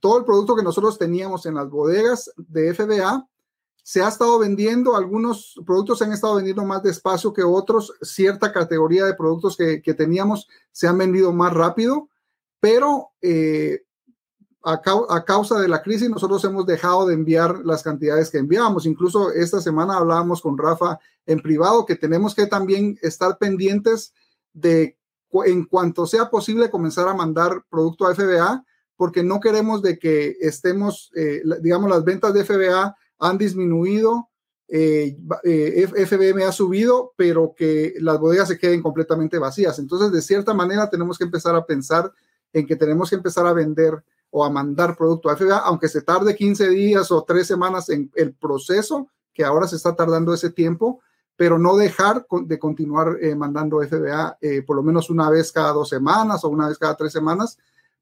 todo 0.00 0.18
el 0.18 0.24
producto 0.24 0.56
que 0.56 0.62
nosotros 0.62 0.98
teníamos 0.98 1.46
en 1.46 1.54
las 1.54 1.68
bodegas 1.68 2.32
de 2.36 2.72
FBA 2.74 3.28
se 3.82 4.02
ha 4.02 4.08
estado 4.08 4.38
vendiendo, 4.38 4.96
algunos 4.96 5.60
productos 5.66 5.98
se 5.98 6.04
han 6.04 6.12
estado 6.12 6.36
vendiendo 6.36 6.64
más 6.64 6.82
despacio 6.82 7.32
que 7.32 7.42
otros, 7.42 7.92
cierta 8.00 8.52
categoría 8.52 9.04
de 9.04 9.14
productos 9.14 9.56
que, 9.56 9.94
teníamos 9.94 10.48
se 10.70 10.86
han 10.86 10.98
vendido 10.98 11.32
más 11.32 11.52
rápido, 11.52 12.08
pero 12.60 13.10
eh, 13.20 13.82
a, 14.64 14.80
a, 15.10 15.24
causa 15.24 15.58
de 15.58 15.68
la 15.68 15.82
crisis 15.82 16.08
nosotros 16.08 16.44
hemos 16.44 16.64
dejado 16.64 17.06
de 17.06 17.14
enviar 17.14 17.60
las 17.64 17.82
cantidades 17.82 18.30
que 18.30 18.38
enviábamos. 18.38 18.86
Incluso 18.86 19.32
esta 19.32 19.60
semana 19.60 19.96
hablábamos 19.96 20.40
con 20.40 20.56
Rafa 20.56 21.00
en 21.26 21.40
privado 21.40 21.84
que 21.84 21.96
tenemos 21.96 22.36
que 22.36 22.46
también 22.46 22.98
estar 23.02 23.36
pendientes 23.38 24.14
de 24.52 24.96
en 25.44 25.64
cuanto 25.64 26.06
sea 26.06 26.28
posible 26.28 26.70
comenzar 26.70 27.08
a 27.08 27.14
mandar 27.14 27.64
producto 27.70 28.06
a 28.06 28.14
FBA, 28.14 28.64
porque 28.96 29.22
no 29.22 29.40
queremos 29.40 29.82
de 29.82 29.98
que 29.98 30.36
estemos, 30.40 31.10
eh, 31.14 31.42
digamos, 31.60 31.88
las 31.88 32.04
ventas 32.04 32.34
de 32.34 32.44
FBA 32.44 32.94
han 33.18 33.38
disminuido, 33.38 34.28
eh, 34.68 35.16
eh 35.44 35.88
FBM 36.06 36.44
ha 36.44 36.52
subido, 36.52 37.12
pero 37.16 37.54
que 37.56 37.94
las 37.98 38.18
bodegas 38.18 38.48
se 38.48 38.58
queden 38.58 38.82
completamente 38.82 39.38
vacías. 39.38 39.78
Entonces, 39.78 40.12
de 40.12 40.22
cierta 40.22 40.54
manera, 40.54 40.90
tenemos 40.90 41.16
que 41.16 41.24
empezar 41.24 41.56
a 41.56 41.64
pensar 41.64 42.12
en 42.52 42.66
que 42.66 42.76
tenemos 42.76 43.08
que 43.08 43.16
empezar 43.16 43.46
a 43.46 43.54
vender 43.54 44.04
o 44.30 44.44
a 44.44 44.50
mandar 44.50 44.96
producto 44.96 45.30
a 45.30 45.36
FBA, 45.36 45.58
aunque 45.58 45.88
se 45.88 46.02
tarde 46.02 46.36
15 46.36 46.68
días 46.68 47.10
o 47.10 47.24
3 47.24 47.46
semanas 47.46 47.88
en 47.88 48.10
el 48.14 48.34
proceso, 48.34 49.08
que 49.32 49.44
ahora 49.44 49.66
se 49.66 49.76
está 49.76 49.96
tardando 49.96 50.32
ese 50.32 50.50
tiempo, 50.50 51.00
pero 51.36 51.58
no 51.58 51.76
dejar 51.76 52.26
de 52.44 52.58
continuar 52.58 53.16
eh, 53.20 53.34
mandando 53.34 53.80
FBA 53.80 54.38
eh, 54.40 54.62
por 54.62 54.76
lo 54.76 54.82
menos 54.82 55.10
una 55.10 55.30
vez 55.30 55.52
cada 55.52 55.72
dos 55.72 55.88
semanas 55.88 56.44
o 56.44 56.48
una 56.48 56.68
vez 56.68 56.78
cada 56.78 56.96
tres 56.96 57.12
semanas, 57.12 57.58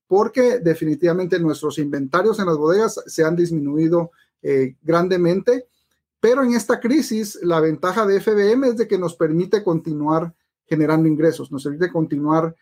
porque 0.06 0.58
definitivamente 0.58 1.38
nuestros 1.38 1.78
inventarios 1.78 2.40
en 2.40 2.46
las 2.46 2.56
bodegas 2.56 3.00
se 3.06 3.24
han 3.24 3.36
disminuido 3.36 4.10
eh, 4.42 4.74
grandemente. 4.82 5.66
Pero 6.20 6.42
en 6.42 6.54
esta 6.54 6.80
crisis, 6.80 7.38
la 7.42 7.60
ventaja 7.60 8.04
de 8.04 8.20
FBM 8.20 8.66
es 8.68 8.76
de 8.76 8.86
que 8.86 8.98
nos 8.98 9.14
permite 9.14 9.62
continuar 9.62 10.34
generando 10.66 11.08
ingresos, 11.08 11.50
nos 11.50 11.64
permite 11.64 11.90
continuar 11.90 12.54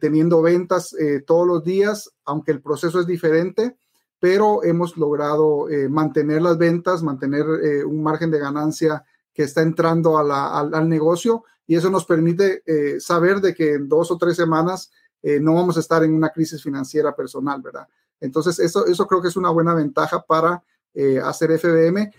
teniendo 0.00 0.42
ventas 0.42 0.94
todos 1.26 1.46
los 1.46 1.62
días, 1.62 2.10
aunque 2.24 2.50
el 2.50 2.62
proceso 2.62 3.00
es 3.00 3.06
diferente, 3.06 3.76
pero 4.18 4.64
hemos 4.64 4.96
logrado 4.96 5.66
mantener 5.88 6.40
las 6.40 6.56
ventas, 6.56 7.02
mantener 7.02 7.44
un 7.84 8.02
margen 8.02 8.30
de 8.30 8.38
ganancia 8.38 9.04
que 9.36 9.42
está 9.42 9.60
entrando 9.60 10.16
al, 10.16 10.88
negocio 10.88 11.44
y 11.66 11.76
eso 11.76 11.90
nos 11.90 12.06
permite 12.06 12.62
eh, 12.64 12.98
saber 13.00 13.42
de 13.42 13.54
que 13.54 13.74
en 13.74 13.86
dos 13.86 14.10
o 14.10 14.16
tres 14.16 14.34
semanas 14.34 14.90
eh, 15.22 15.38
no 15.38 15.54
vamos 15.54 15.76
a 15.76 15.80
estar 15.80 16.02
en 16.02 16.14
una 16.14 16.30
crisis 16.30 16.62
financiera 16.62 17.14
personal, 17.14 17.60
¿verdad? 17.60 17.86
Entonces, 18.18 18.58
eso, 18.58 18.86
eso 18.86 19.06
creo 19.06 19.20
que 19.20 19.28
es 19.28 19.36
una 19.36 19.50
buena 19.50 19.74
ventaja 19.74 20.22
para 20.22 20.64
eh, 20.94 21.20
hacer 21.22 21.52
FBM. 21.58 22.10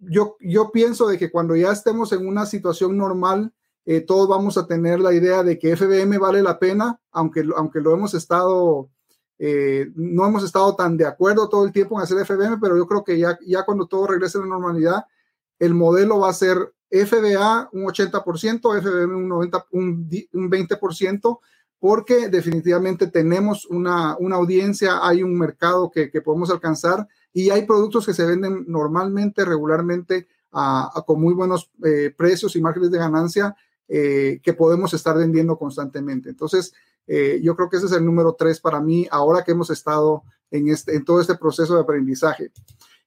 Yo, 0.00 0.36
yo 0.40 0.72
pienso 0.72 1.06
de 1.06 1.18
que 1.18 1.30
cuando 1.30 1.54
ya 1.54 1.70
estemos 1.70 2.10
en 2.12 2.26
una 2.26 2.44
situación 2.46 2.96
normal, 2.96 3.52
todos 4.06 4.28
vamos 4.28 4.56
a 4.56 4.66
tener 4.68 5.00
la 5.00 5.12
idea 5.12 5.42
de 5.42 5.58
que 5.58 5.74
FBM 5.74 6.18
vale 6.18 6.42
la 6.42 6.60
pena, 6.60 7.00
aunque, 7.10 7.44
aunque 7.56 7.80
lo 7.80 7.92
hemos 7.92 8.14
estado 8.14 8.88
no 9.96 10.26
hemos 10.26 10.44
estado 10.44 10.76
tan 10.76 10.96
de 10.96 11.06
acuerdo 11.06 11.48
todo 11.48 11.64
el 11.64 11.72
tiempo 11.72 11.96
en 11.96 12.02
hacer 12.02 12.24
FBM, 12.24 12.60
pero 12.60 12.76
yo 12.76 12.86
creo 12.86 13.02
que 13.02 13.18
ya, 13.18 13.36
ya 13.44 13.64
cuando 13.64 13.86
todo 13.86 14.06
regrese 14.06 14.38
a 14.38 14.42
la 14.42 14.46
normalidad, 14.46 15.06
el 15.60 15.74
modelo 15.74 16.18
va 16.18 16.30
a 16.30 16.34
ser 16.34 16.72
FBA 16.90 17.68
un 17.72 17.84
80%, 17.84 18.80
FBM 18.80 19.14
un, 19.14 19.28
90, 19.28 19.66
un, 19.70 20.08
20%, 20.08 21.38
porque 21.78 22.28
definitivamente 22.28 23.06
tenemos 23.06 23.66
una, 23.66 24.16
audiencia, 24.32 25.06
hay 25.06 25.22
un 25.22 25.38
mercado 25.38 25.90
que, 25.90 26.08
podemos 26.20 26.50
alcanzar 26.50 27.06
y 27.32 27.50
hay 27.50 27.64
productos 27.64 28.04
que 28.04 28.14
se 28.14 28.26
venden 28.26 28.64
normalmente, 28.66 29.44
regularmente, 29.44 30.26
con 31.06 31.20
muy 31.20 31.34
buenos 31.34 31.70
eh, 31.84 32.12
precios 32.16 32.56
y 32.56 32.60
márgenes 32.60 32.90
de 32.90 32.98
ganancia 32.98 33.54
eh, 33.86 34.40
que 34.42 34.52
podemos 34.52 34.92
estar 34.94 35.16
vendiendo 35.16 35.56
constantemente. 35.56 36.28
Entonces, 36.28 36.72
eh, 37.06 37.40
yo 37.42 37.54
creo 37.54 37.68
que 37.68 37.76
ese 37.76 37.86
es 37.86 37.92
el 37.92 38.04
número 38.04 38.34
tres 38.38 38.60
para 38.60 38.80
mí, 38.80 39.06
ahora 39.10 39.44
que 39.44 39.52
hemos 39.52 39.70
estado 39.70 40.22
en, 40.50 40.68
este, 40.68 40.96
en 40.96 41.04
todo 41.04 41.20
este 41.20 41.36
proceso 41.36 41.74
de 41.74 41.82
aprendizaje. 41.82 42.50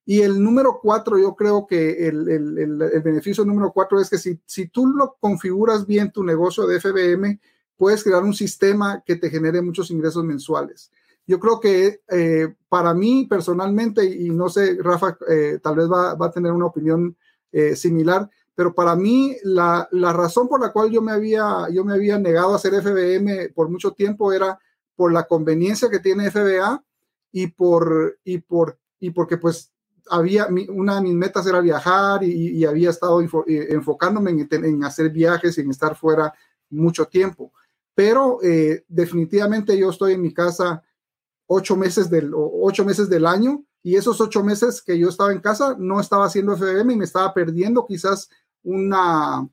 Y 0.05 0.22
el 0.22 0.43
número 0.43 0.79
cuatro, 0.81 1.17
yo 1.17 1.33
creo 1.36 1.65
que 1.65 2.07
el, 2.07 2.27
el, 2.29 2.57
el, 2.81 3.01
beneficio 3.01 3.45
número 3.45 3.72
cuatro 3.72 4.01
es 4.01 4.10
que 4.10 4.17
si, 4.17 4.38
si 4.45 4.67
tú 4.67 4.88
lo 4.88 5.15
configuras 5.19 5.88
bien 5.88 6.12
tu 6.12 6.24
negocio 6.24 6.67
de 6.67 6.79
FBM, 6.79 7.39
puedes 7.77 8.03
crear 8.03 8.22
un 8.24 8.33
sistema 8.33 9.01
que 9.05 9.15
te 9.15 9.29
genere 9.29 9.62
muchos 9.62 9.91
ingresos 9.91 10.25
mensuales. 10.25 10.91
Yo 11.25 11.39
creo 11.39 11.60
que 11.62 12.01
eh, 12.10 12.53
para 12.67 12.93
mí 12.93 13.27
personalmente, 13.29 14.03
y 14.03 14.29
no 14.29 14.50
sé, 14.50 14.77
Rafa 14.81 15.17
eh, 15.29 15.60
tal 15.63 15.77
vez 15.77 15.89
va, 15.89 16.15
va, 16.15 16.25
a 16.25 16.31
tener 16.31 16.51
una 16.51 16.65
opinión 16.65 17.15
eh, 17.53 17.77
similar, 17.77 18.29
pero 18.55 18.75
para 18.75 18.98
mí 18.98 19.38
la, 19.43 19.88
la, 19.91 20.12
razón 20.12 20.50
por 20.50 20.60
la 20.60 20.74
cual 20.74 20.91
yo 20.91 21.01
me, 21.01 21.13
había, 21.13 21.67
yo 21.72 21.86
me 21.86 21.93
había 21.93 22.19
negado 22.19 22.51
a 22.51 22.57
hacer 22.57 22.74
FBM 22.74 23.53
por 23.53 23.69
mucho 23.69 23.91
tiempo 23.91 24.33
era 24.33 24.60
por 24.95 25.13
la 25.13 25.24
conveniencia 25.24 25.89
que 25.89 26.00
tiene 26.00 26.29
FBA 26.29 26.83
y 27.31 27.48
por, 27.48 28.19
y 28.24 28.39
por 28.39 28.77
y 29.03 29.10
porque 29.10 29.36
pues 29.36 29.72
había, 30.10 30.48
una 30.69 30.95
de 30.95 31.01
mis 31.01 31.13
metas 31.13 31.45
era 31.48 31.62
viajar 31.62 32.24
y, 32.24 32.63
había 32.65 32.89
estado 32.89 33.22
eh, 33.22 33.67
enfocándome 33.69 34.48
en, 34.50 34.83
hacer 34.83 35.10
viajes 35.10 35.57
y 35.57 35.62
en 35.62 35.69
estar 35.69 35.95
fuera 35.95 36.33
mucho 36.69 37.05
tiempo. 37.05 37.51
Pero 37.95 38.39
eh, 38.41 38.86
definitivamente 38.88 39.77
yo 39.77 39.89
estoy 39.89 40.13
en 40.13 40.22
mi 40.22 40.33
casa 40.33 40.83
ocho 41.45 41.75
meses, 41.75 42.10
del, 42.10 42.31
ocho 42.36 42.86
meses 42.86 43.10
del 43.10 43.25
año 43.25 43.63
y 43.81 43.95
esos 43.95 44.19
ocho 44.22 44.43
meses 44.43 44.81
que 44.81 44.98
yo 44.98 45.10
estaba 45.10 45.31
en 45.31 45.41
casa 45.41 45.75
no 45.77 46.00
estaba 46.00 46.25
haciendo 46.25 46.55
FBM 46.55 46.93
y 46.93 46.98
me 46.98 47.05
estaba 47.05 47.33
perdiendo 47.33 47.86
quizás 47.86 48.29
una, 48.63 49.48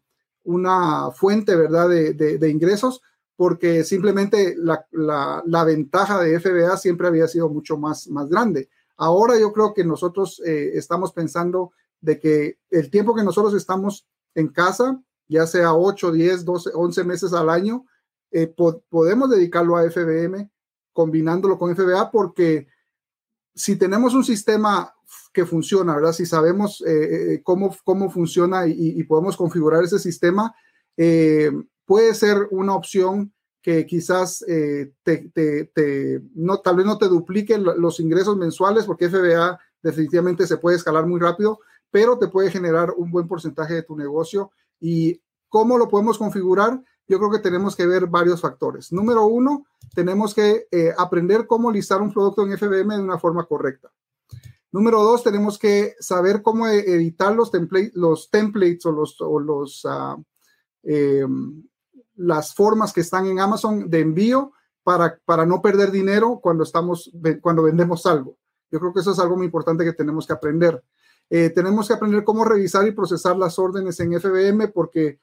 una 0.44 1.10
fuente, 1.10 1.56
¿verdad?, 1.56 1.88
de, 1.88 2.50
ingresos 2.50 3.02
porque 3.36 3.84
simplemente 3.84 4.54
la, 4.58 4.86
la, 4.92 5.64
ventaja 5.64 6.20
de 6.20 6.38
FBA 6.38 6.76
siempre 6.76 7.08
había 7.08 7.26
sido 7.26 7.48
mucho 7.48 7.78
más, 7.78 8.06
más 8.08 8.28
grande. 8.28 8.68
Ahora 9.00 9.40
yo 9.40 9.50
creo 9.54 9.72
que 9.72 9.82
nosotros 9.82 10.42
eh, 10.44 10.72
estamos 10.74 11.14
pensando 11.14 11.72
de 12.02 12.20
que 12.20 12.58
el 12.68 12.90
tiempo 12.90 13.14
que 13.14 13.24
nosotros 13.24 13.54
estamos 13.54 14.06
en 14.34 14.48
casa, 14.48 15.02
ya 15.26 15.46
sea 15.46 15.72
8, 15.72 16.12
10, 16.12 16.44
12, 16.44 16.70
11 16.74 17.04
meses 17.04 17.32
al 17.32 17.48
año, 17.48 17.86
eh, 18.30 18.54
podemos 18.90 19.30
dedicarlo 19.30 19.78
a 19.78 19.90
FBM 19.90 20.50
combinándolo 20.92 21.58
con 21.58 21.74
FBA 21.74 22.10
porque 22.10 22.68
si 23.54 23.76
tenemos 23.76 24.12
un 24.12 24.22
sistema 24.22 24.94
que 25.32 25.46
funciona, 25.46 25.94
¿verdad? 25.94 26.12
Si 26.12 26.26
sabemos 26.26 26.84
eh, 26.86 27.40
cómo, 27.42 27.74
cómo 27.84 28.10
funciona 28.10 28.66
y, 28.66 29.02
podemos 29.04 29.34
configurar 29.34 29.82
ese 29.82 29.98
sistema, 29.98 30.54
puede 31.86 32.14
ser 32.14 32.48
una 32.50 32.74
opción 32.74 33.32
que 33.62 33.84
quizás 33.86 34.42
eh, 34.48 34.92
te, 35.02 36.22
no, 36.34 36.60
tal 36.60 36.76
vez 36.76 36.86
no 36.86 36.98
te 36.98 37.08
duplique 37.08 37.58
los 37.58 38.00
ingresos 38.00 38.36
mensuales, 38.36 38.84
porque 38.84 39.08
FBA 39.08 39.58
definitivamente 39.82 40.46
se 40.46 40.56
puede 40.56 40.76
escalar 40.76 41.06
muy 41.06 41.20
rápido, 41.20 41.60
pero 41.90 42.18
te 42.18 42.28
puede 42.28 42.50
generar 42.50 42.92
un 42.96 43.10
buen 43.10 43.28
porcentaje 43.28 43.74
de 43.74 43.82
tu 43.82 43.96
negocio. 43.96 44.50
¿Y 44.80 45.20
cómo 45.48 45.76
lo 45.76 45.88
podemos 45.88 46.16
configurar? 46.16 46.82
Yo 47.06 47.18
creo 47.18 47.30
que 47.30 47.40
tenemos 47.40 47.74
que 47.74 47.86
ver 47.86 48.06
varios 48.06 48.40
factores. 48.40 48.92
Número 48.92 49.26
uno, 49.26 49.66
tenemos 49.94 50.32
que 50.34 50.68
eh, 50.70 50.94
aprender 50.96 51.46
cómo 51.46 51.70
listar 51.70 52.00
un 52.00 52.12
producto 52.12 52.46
en 52.46 52.56
FBM 52.56 52.96
de 52.96 53.02
una 53.02 53.18
forma 53.18 53.44
correcta. 53.44 53.90
Número 54.72 55.02
dos, 55.02 55.24
tenemos 55.24 55.58
que 55.58 55.96
saber 55.98 56.42
cómo 56.42 56.68
e-, 56.68 56.78
editar 56.78 57.34
los, 57.34 57.50
los 57.94 58.30
templates 58.30 58.86
o 58.86 58.92
los, 58.92 59.20
o 59.20 59.40
los 59.40 59.82
ah, 59.84 60.16
em, 60.84 61.64
las 62.20 62.54
formas 62.54 62.92
que 62.92 63.00
están 63.00 63.26
en 63.26 63.40
Amazon 63.40 63.88
de 63.88 64.00
envío 64.00 64.52
para, 64.82 65.18
para 65.24 65.46
no 65.46 65.62
perder 65.62 65.90
dinero 65.90 66.38
cuando, 66.42 66.64
estamos, 66.64 67.10
cuando 67.40 67.62
vendemos 67.62 68.04
algo. 68.06 68.36
Yo 68.70 68.78
creo 68.78 68.92
que 68.92 69.00
eso 69.00 69.12
es 69.12 69.18
algo 69.18 69.36
muy 69.36 69.46
importante 69.46 69.84
que 69.84 69.92
tenemos 69.92 70.26
que 70.26 70.32
aprender. 70.32 70.82
Eh, 71.30 71.50
tenemos 71.50 71.88
que 71.88 71.94
aprender 71.94 72.24
cómo 72.24 72.44
revisar 72.44 72.86
y 72.86 72.92
procesar 72.92 73.36
las 73.36 73.58
órdenes 73.58 73.98
en 74.00 74.20
FBM 74.20 74.68
porque 74.68 75.20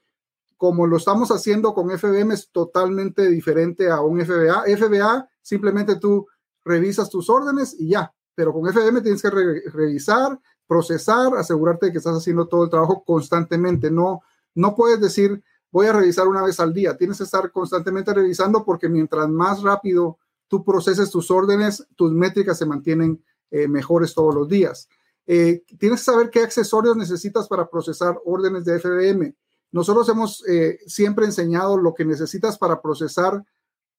como 0.57 0.87
lo 0.87 0.97
estamos 0.97 1.29
haciendo 1.29 1.73
con 1.73 1.91
FBM 1.91 2.33
es 2.33 2.49
totalmente 2.51 3.29
diferente 3.29 3.91
a 3.91 4.01
un 4.01 4.19
FBA. 4.19 4.63
FBA 4.75 5.29
simplemente 5.41 5.97
tú 5.97 6.27
revisas 6.65 7.09
tus 7.09 7.29
órdenes 7.29 7.75
y 7.79 7.89
ya, 7.89 8.11
pero 8.33 8.53
con 8.53 8.65
FBM 8.71 9.01
tienes 9.01 9.21
que 9.21 9.29
revisar, 9.29 10.39
procesar, 10.65 11.35
asegurarte 11.35 11.87
de 11.87 11.91
que 11.91 11.97
estás 11.99 12.17
haciendo 12.17 12.47
todo 12.47 12.63
el 12.63 12.69
trabajo 12.69 13.03
constantemente. 13.05 13.91
No, 13.91 14.21
no 14.55 14.75
puedes 14.75 14.99
decir, 14.99 15.43
voy 15.71 15.87
a 15.87 15.93
revisar 15.93 16.27
una 16.27 16.43
vez 16.43 16.59
al 16.59 16.73
día. 16.73 16.97
Tienes 16.97 17.17
que 17.17 17.23
estar 17.23 17.51
constantemente 17.51 18.13
revisando 18.13 18.63
porque 18.63 18.89
mientras 18.89 19.27
más 19.29 19.61
rápido 19.61 20.17
tú 20.47 20.63
proceses 20.63 21.09
tus 21.11 21.29
órdenes, 21.29 21.85
tus 21.95 22.11
métricas 22.11 22.57
se 22.57 22.65
mantienen 22.65 23.23
eh, 23.51 23.67
mejores 23.67 24.13
todos 24.13 24.33
los 24.33 24.47
días. 24.47 24.87
Eh, 25.25 25.63
tienes 25.77 25.99
que 25.99 26.11
saber 26.11 26.29
qué 26.29 26.41
accesorios 26.41 26.95
necesitas 26.95 27.47
para 27.47 27.69
procesar 27.69 28.17
órdenes 28.25 28.63
de 28.63 28.79
FBM. 28.79 29.35
Nosotros 29.71 30.07
hemos 30.07 30.47
eh, 30.47 30.79
siempre 30.87 31.25
enseñado 31.25 31.77
lo 31.77 31.93
que 31.93 32.05
necesitas 32.05 32.57
para 32.57 32.81
procesar 32.81 33.43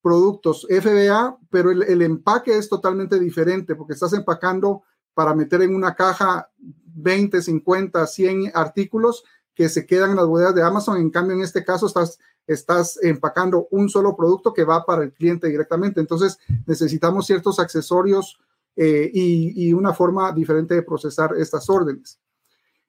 productos 0.01 0.67
FBA, 0.71 1.39
pero 1.51 1.71
el, 1.71 1.83
el, 1.83 2.03
empaque 2.03 2.57
es 2.57 2.69
totalmente 2.69 3.19
diferente 3.19 3.75
porque 3.75 3.93
estás 3.93 4.15
empacando 4.15 4.85
para 5.13 5.35
meter 5.35 5.63
en 5.63 5.75
una 5.75 5.95
caja 5.95 6.51
20, 6.57 7.43
50, 7.43 8.07
100 8.07 8.53
artículos 8.55 9.25
que 9.59 9.69
se 9.69 9.87
quedan 9.87 10.11
en 10.11 10.17
las 10.17 10.27
bodegas 10.29 10.55
de 10.55 10.63
Amazon. 10.63 10.99
En 10.99 11.11
cambio, 11.11 11.35
en 11.35 11.43
este 11.43 11.65
caso, 11.65 11.89
estás, 11.89 12.21
estás 12.47 12.97
empacando 13.03 13.67
un 13.73 13.89
solo 13.89 14.15
producto 14.15 14.55
que 14.55 14.63
va 14.63 14.87
para 14.87 15.03
el 15.03 15.13
cliente 15.13 15.49
directamente. 15.49 15.99
Entonces, 15.99 16.39
necesitamos 16.65 17.27
ciertos 17.27 17.59
accesorios 17.59 18.39
eh, 18.77 19.11
y, 19.13 19.73
una 19.73 19.93
forma 19.93 20.31
diferente 20.31 20.77
de 20.77 20.85
procesar 20.85 21.33
estas 21.37 21.69
órdenes. 21.69 22.21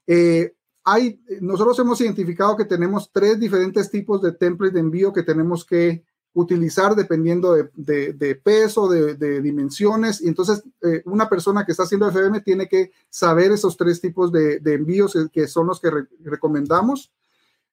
Eh, 0.05 0.53
hay, 0.83 1.19
nosotros 1.41 1.79
hemos 1.79 1.99
identificado 2.01 2.55
que 2.55 2.65
tenemos 2.65 3.09
tres 3.11 3.39
diferentes 3.39 3.89
tipos 3.89 4.21
de 4.21 4.33
templates 4.33 4.75
de 4.75 4.81
envío 4.81 5.11
que 5.11 5.23
tenemos 5.23 5.65
que 5.65 6.05
utilizar 6.33 6.95
dependiendo 6.95 7.55
de, 7.73 8.41
peso, 8.43 8.87
de, 8.87 9.41
dimensiones. 9.41 10.21
Y 10.21 10.27
entonces, 10.27 10.63
eh, 10.81 11.01
una 11.05 11.27
persona 11.27 11.65
que 11.65 11.71
está 11.71 11.83
haciendo 11.83 12.11
FBM 12.11 12.41
tiene 12.41 12.67
que 12.67 12.91
saber 13.09 13.51
esos 13.51 13.75
tres 13.75 13.99
tipos 13.99 14.31
de, 14.31 14.61
envíos 14.65 15.17
que 15.31 15.47
son 15.47 15.67
los 15.67 15.79
que 15.79 15.91
recomendamos. 16.23 17.11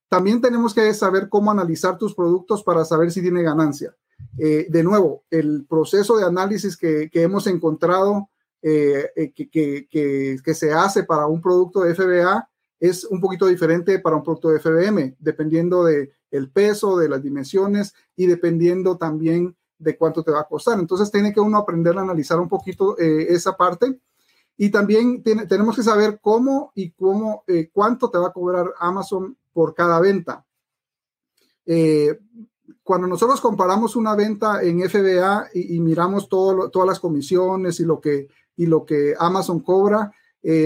También 0.09 0.41
tenemos 0.41 0.73
que 0.73 0.93
saber 0.95 1.29
cómo 1.29 1.51
analizar 1.51 1.99
tus 1.99 2.15
productos 2.15 2.63
para 2.63 2.85
saber 2.85 3.11
si 3.11 3.21
tiene 3.21 3.43
ganancia. 3.43 3.95
Eh, 4.39 4.67
de 4.71 4.83
nuevo, 4.83 5.25
el 5.31 5.67
proceso 5.69 6.17
de 6.17 6.25
análisis 6.25 6.77
que, 6.77 7.11
hemos 7.13 7.47
encontrado 7.47 8.31
eh, 8.63 9.33
que, 9.35 9.87
que 9.89 10.55
se 10.55 10.73
hace 10.73 11.05
para 11.05 11.27
un 11.27 11.43
producto 11.43 11.81
de 11.81 11.95
FBA 11.95 12.49
es 12.81 13.05
un 13.05 13.21
poquito 13.21 13.47
diferente 13.47 13.99
para 13.99 14.17
un 14.17 14.23
producto 14.23 14.51
de 14.51 14.61
FBM, 14.61 15.17
dependiendo 15.19 15.85
de 15.85 16.13
el 16.31 16.51
peso, 16.51 16.97
de 16.97 17.09
las 17.09 17.23
dimensiones 17.23 17.95
y 18.17 18.27
dependiendo 18.27 18.97
también 18.97 19.57
de 19.79 19.97
cuánto 19.97 20.23
te 20.23 20.31
va 20.31 20.41
a 20.41 20.49
costar. 20.49 20.79
Entonces 20.79 21.11
tiene 21.11 21.33
que 21.33 21.41
uno 21.41 21.59
aprender 21.59 21.97
a 21.97 22.03
analizar 22.03 22.41
un 22.41 22.49
poquito 22.49 22.99
eh, 22.99 23.27
esa 23.31 23.57
parte. 23.57 24.01
Y 24.57 24.71
también 24.71 25.23
tenemos 25.23 25.77
que 25.77 25.83
saber 25.83 26.19
cómo 26.21 26.73
y 26.75 26.93
cómo, 26.93 27.45
eh, 27.47 27.69
cuánto 27.71 28.11
te 28.11 28.17
va 28.17 28.29
a 28.29 28.33
cobrar 28.33 28.73
Amazon 28.79 29.37
por 29.53 29.75
cada 29.75 30.01
venta. 30.01 30.47
Eh, 31.67 32.19
cuando 32.83 33.07
nosotros 33.07 33.41
comparamos 33.41 33.97
una 33.97 34.15
venta 34.15 34.63
en 34.63 34.81
FBA 34.89 35.49
y, 35.53 35.79
miramos 35.81 36.29
todas 36.29 36.87
las 36.87 37.01
comisiones 37.01 37.81
y 37.81 37.85
lo 37.85 38.01
que, 38.01 38.29
y 38.57 38.67
lo 38.67 38.87
que 38.87 39.15
Amazon 39.19 39.61
cobra, 39.61 40.13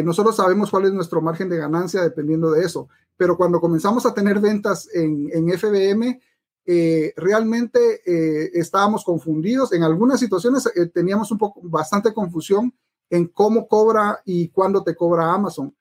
nosotros 0.05 0.37
sabemos 0.37 0.71
cuál 0.71 0.85
es 0.85 0.93
nuestro 0.93 1.23
margen 1.23 1.49
de 1.49 1.57
ganancia 1.57 2.03
dependiendo 2.03 2.51
de 2.51 2.67
eso 2.67 2.91
pero 3.21 3.37
cuando 3.37 3.61
comenzamos 3.61 4.07
a 4.07 4.15
tener 4.15 4.41
ventas 4.41 4.89
en, 4.95 5.29
en 5.35 5.51
FBM, 5.51 6.19
eh, 6.65 7.13
realmente 7.19 8.01
eh, 8.07 8.51
estábamos 8.55 9.05
confundidos. 9.05 9.75
En 9.75 9.83
algunas 9.83 10.19
situaciones 10.19 10.65
eh, 10.75 10.87
teníamos 10.87 11.31
un 11.31 11.37
poco, 11.37 11.61
bastante 11.63 12.15
confusión 12.15 12.75
en 13.11 13.27
cómo 13.27 13.69
cobra 13.69 14.23
y 14.25 14.49
cuándo 14.49 14.83
te 14.83 14.97
cobra 14.97 15.35
Amazon, 15.35 15.77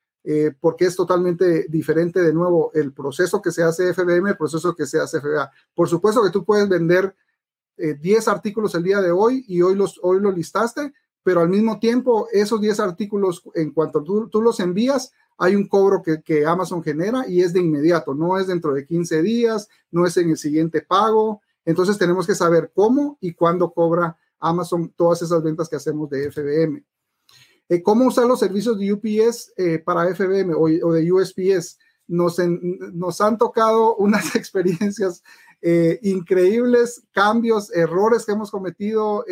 porque 0.60 0.84
es 0.84 0.98
totalmente 0.98 1.68
diferente 1.70 2.22
de 2.22 2.34
nuevo 2.34 2.72
el 2.74 2.92
proceso 2.92 3.42
que 3.42 3.52
se 3.52 3.64
hace 3.64 3.94
FBM, 3.94 4.32
el 4.32 4.38
proceso 4.38 4.76
que 4.76 4.86
se 4.86 5.00
hace 5.00 5.22
FBA. 5.22 5.50
Por 5.74 5.88
supuesto 5.88 6.22
que 6.22 6.32
tú 6.32 6.44
puedes 6.44 6.68
vender 6.68 7.16
10 7.78 8.28
artículos 8.28 8.76
el 8.76 8.84
día 8.84 9.00
de 9.00 9.12
hoy 9.12 9.46
y 9.48 9.62
hoy 9.62 9.76
los, 9.76 9.98
hoy 10.04 10.20
los 10.20 10.36
listaste, 10.36 10.92
pero 11.24 11.42
al 11.42 11.50
mismo 11.50 11.80
tiempo 11.80 12.28
esos 12.32 12.62
10 12.62 12.80
artículos, 12.80 13.44
en 13.56 13.72
cuanto 13.72 14.04
tú, 14.04 14.42
los 14.42 14.60
envías, 14.60 15.12
hay 15.38 15.56
un 15.56 15.68
cobro 15.68 16.02
que, 16.02 16.46
Amazon 16.46 16.84
genera 16.84 17.26
y 17.28 17.42
es 17.42 17.54
de 17.54 17.60
inmediato, 17.60 18.14
no 18.14 18.38
es 18.38 18.48
dentro 18.48 18.74
de 18.74 18.86
15 18.86 19.22
días, 19.22 19.70
no 19.92 20.06
es 20.06 20.18
en 20.18 20.30
el 20.30 20.38
siguiente 20.38 20.82
pago. 20.82 21.42
Entonces 21.66 21.98
tenemos 21.98 22.28
que 22.28 22.36
saber 22.36 22.72
cómo 22.74 23.18
y 23.22 23.34
cuándo 23.34 23.72
cobra 23.72 24.18
Amazon 24.40 24.94
todas 24.96 25.22
esas 25.22 25.44
ventas 25.44 25.70
que 25.70 25.76
hacemos 25.76 26.10
de 26.10 26.32
FBM. 26.32 26.84
Eh, 27.70 27.84
¿Cómo 27.84 28.06
usar 28.06 28.26
los 28.26 28.40
servicios 28.40 28.80
de 28.80 28.92
UPS 28.92 29.54
eh, 29.56 29.80
para 29.80 30.14
FBM 30.14 30.54
o, 30.56 30.68
de 30.68 31.12
USPS? 31.12 31.78
Nos, 32.08 32.38
nos 32.40 33.22
han 33.22 33.38
tocado 33.38 33.96
unas 33.98 34.36
experiencias 34.36 35.24
eh, 35.62 36.00
increíbles, 36.02 37.04
cambios, 37.12 37.72
errores 37.72 38.26
que 38.26 38.32
hemos 38.32 38.50
cometido 38.50 39.24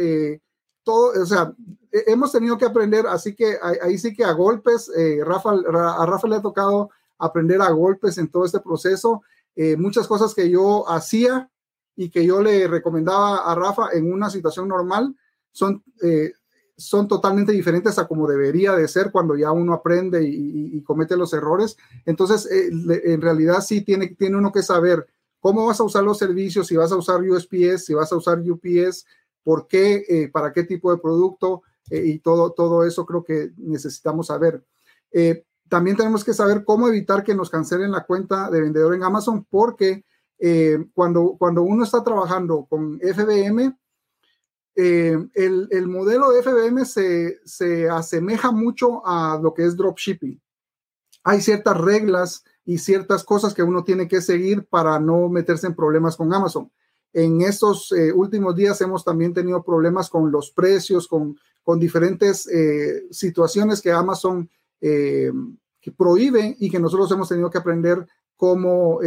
todo, 0.87 1.21
o 1.21 1.25
sea, 1.25 1.53
hemos 1.91 2.31
tenido 2.31 2.57
que 2.57 2.63
aprender, 2.63 3.05
así 3.07 3.35
que 3.35 3.57
ahí 3.81 3.97
sí 3.97 4.13
que 4.13 4.23
a 4.23 4.31
golpes, 4.31 4.89
eh, 4.95 5.19
Rafa, 5.21 5.51
a 5.51 6.05
Rafa 6.05 6.27
le 6.29 6.37
ha 6.37 6.41
tocado 6.41 6.91
aprender 7.17 7.61
a 7.61 7.71
golpes 7.71 8.17
en 8.17 8.29
todo 8.29 8.45
este 8.45 8.61
proceso. 8.61 9.21
Eh, 9.53 9.75
muchas 9.75 10.07
cosas 10.07 10.33
que 10.33 10.49
yo 10.49 10.89
hacía 10.89 11.49
y 11.97 12.09
que 12.09 12.25
yo 12.25 12.41
le 12.41 12.69
recomendaba 12.69 13.39
a 13.39 13.53
Rafa 13.53 13.89
en 13.91 14.13
una 14.13 14.29
situación 14.29 14.69
normal 14.69 15.13
son, 15.51 15.83
eh, 16.01 16.31
son 16.77 17.09
totalmente 17.09 17.51
diferentes 17.51 17.99
a 17.99 18.07
como 18.07 18.25
debería 18.25 18.71
de 18.73 18.87
ser 18.87 19.11
cuando 19.11 19.35
ya 19.35 19.51
uno 19.51 19.73
aprende 19.73 20.23
y, 20.23 20.81
comete 20.83 21.17
los 21.17 21.33
errores. 21.33 21.75
Entonces, 22.05 22.47
en 22.49 23.21
realidad 23.21 23.59
sí 23.59 23.81
tiene, 23.81 24.15
tiene 24.15 24.37
uno 24.37 24.53
que 24.53 24.63
saber 24.63 25.05
cómo 25.41 25.65
vas 25.65 25.81
a 25.81 25.83
usar 25.83 26.05
los 26.05 26.17
servicios, 26.17 26.67
si 26.67 26.77
vas 26.77 26.93
a 26.93 26.95
usar 26.95 27.21
USPS, 27.21 27.83
si 27.83 27.93
vas 27.93 28.09
a 28.13 28.15
usar 28.15 28.39
UPS, 28.39 29.05
por 29.47 29.65
qué, 29.65 30.03
eh, 30.09 30.27
para 30.27 30.51
qué 30.51 30.65
tipo 30.65 30.91
de 30.91 30.97
producto 30.97 31.61
eh, 31.89 32.03
y 32.03 32.19
todo, 32.19 32.51
todo 32.51 32.83
eso 32.83 33.05
creo 33.05 33.23
que 33.23 33.53
necesitamos 33.55 34.27
saber. 34.27 34.61
Eh, 35.09 35.45
también 35.69 35.95
tenemos 35.95 36.25
que 36.25 36.33
saber 36.33 36.65
cómo 36.65 36.89
evitar 36.89 37.23
que 37.23 37.33
nos 37.33 37.49
cancelen 37.49 37.93
la 37.93 38.05
cuenta 38.05 38.51
de 38.51 38.59
vendedor 38.59 38.93
en 38.93 39.03
Amazon 39.03 39.47
porque 39.49 40.03
cuando, 40.93 41.37
cuando 41.39 41.61
uno 41.61 41.85
está 41.85 42.03
trabajando 42.03 42.67
con 42.69 42.99
FBM, 42.99 43.73
el, 44.75 45.67
el, 45.71 45.87
modelo 45.87 46.31
de 46.31 46.43
FBM 46.43 46.85
se, 46.85 47.39
se 47.45 47.89
asemeja 47.89 48.51
mucho 48.51 49.01
a 49.07 49.39
lo 49.41 49.53
que 49.53 49.63
es 49.63 49.77
dropshipping. 49.77 50.41
Hay 51.23 51.41
ciertas 51.41 51.77
reglas 51.77 52.43
y 52.65 52.79
ciertas 52.79 53.23
cosas 53.23 53.53
que 53.53 53.63
uno 53.63 53.85
tiene 53.85 54.09
que 54.09 54.19
seguir 54.19 54.67
para 54.67 54.99
no 54.99 55.29
meterse 55.29 55.67
en 55.67 55.75
problemas 55.75 56.17
con 56.17 56.33
Amazon. 56.33 56.69
En 57.17 57.41
estos 57.41 57.91
eh, 57.93 58.13
últimos 58.13 58.55
días 58.55 58.79
hemos 58.81 59.03
también 59.03 59.33
tenido 59.33 59.63
problemas 59.63 60.07
con 60.07 60.31
los 60.31 60.51
precios, 60.51 61.07
con, 61.07 61.35
con 61.63 61.79
diferentes 61.79 62.45
eh, 62.45 63.07
situaciones 63.09 63.81
que 63.81 63.91
Amazon 63.91 64.47
eh, 64.79 65.31
prohíbe 65.97 66.55
y 66.59 66.69
que 66.69 66.79
nosotros 66.79 67.11
hemos 67.11 67.27
tenido 67.27 67.49
que 67.49 67.57
aprender 67.57 68.05
cómo 68.35 68.99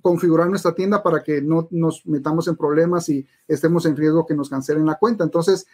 configurar 0.00 0.48
nuestra 0.48 0.74
tienda 0.74 1.02
para 1.02 1.22
que 1.22 1.42
no 1.42 1.68
nos 1.70 2.06
metamos 2.06 2.48
en 2.48 2.56
problemas 2.56 3.06
y 3.10 3.26
estemos 3.46 3.84
en 3.84 3.94
riesgo 3.94 4.24
que 4.24 4.34
nos 4.34 4.48
cancelen 4.48 4.86
la 4.86 4.96
cuenta. 4.96 5.24
Entonces, 5.24 5.66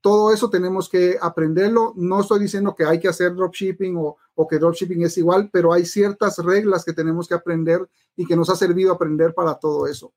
todo 0.00 0.32
eso 0.32 0.48
tenemos 0.48 0.88
que 0.88 1.18
aprenderlo. 1.20 1.92
No 1.96 2.22
estoy 2.22 2.40
diciendo 2.40 2.74
que 2.74 2.86
hay 2.86 2.98
que 2.98 3.08
hacer 3.08 3.34
dropshipping 3.34 3.94
o 3.98 4.48
que 4.48 4.58
dropshipping 4.58 5.02
es 5.02 5.18
igual, 5.18 5.50
pero 5.52 5.70
hay 5.74 5.84
ciertas 5.84 6.38
reglas 6.38 6.82
que 6.82 6.94
tenemos 6.94 7.28
que 7.28 7.34
aprender 7.34 7.86
y 8.16 8.24
que 8.24 8.36
nos 8.36 8.48
ha 8.48 8.56
servido 8.56 8.90
aprender 8.90 9.34
para 9.34 9.56
todo 9.56 9.86
eso. 9.86 10.14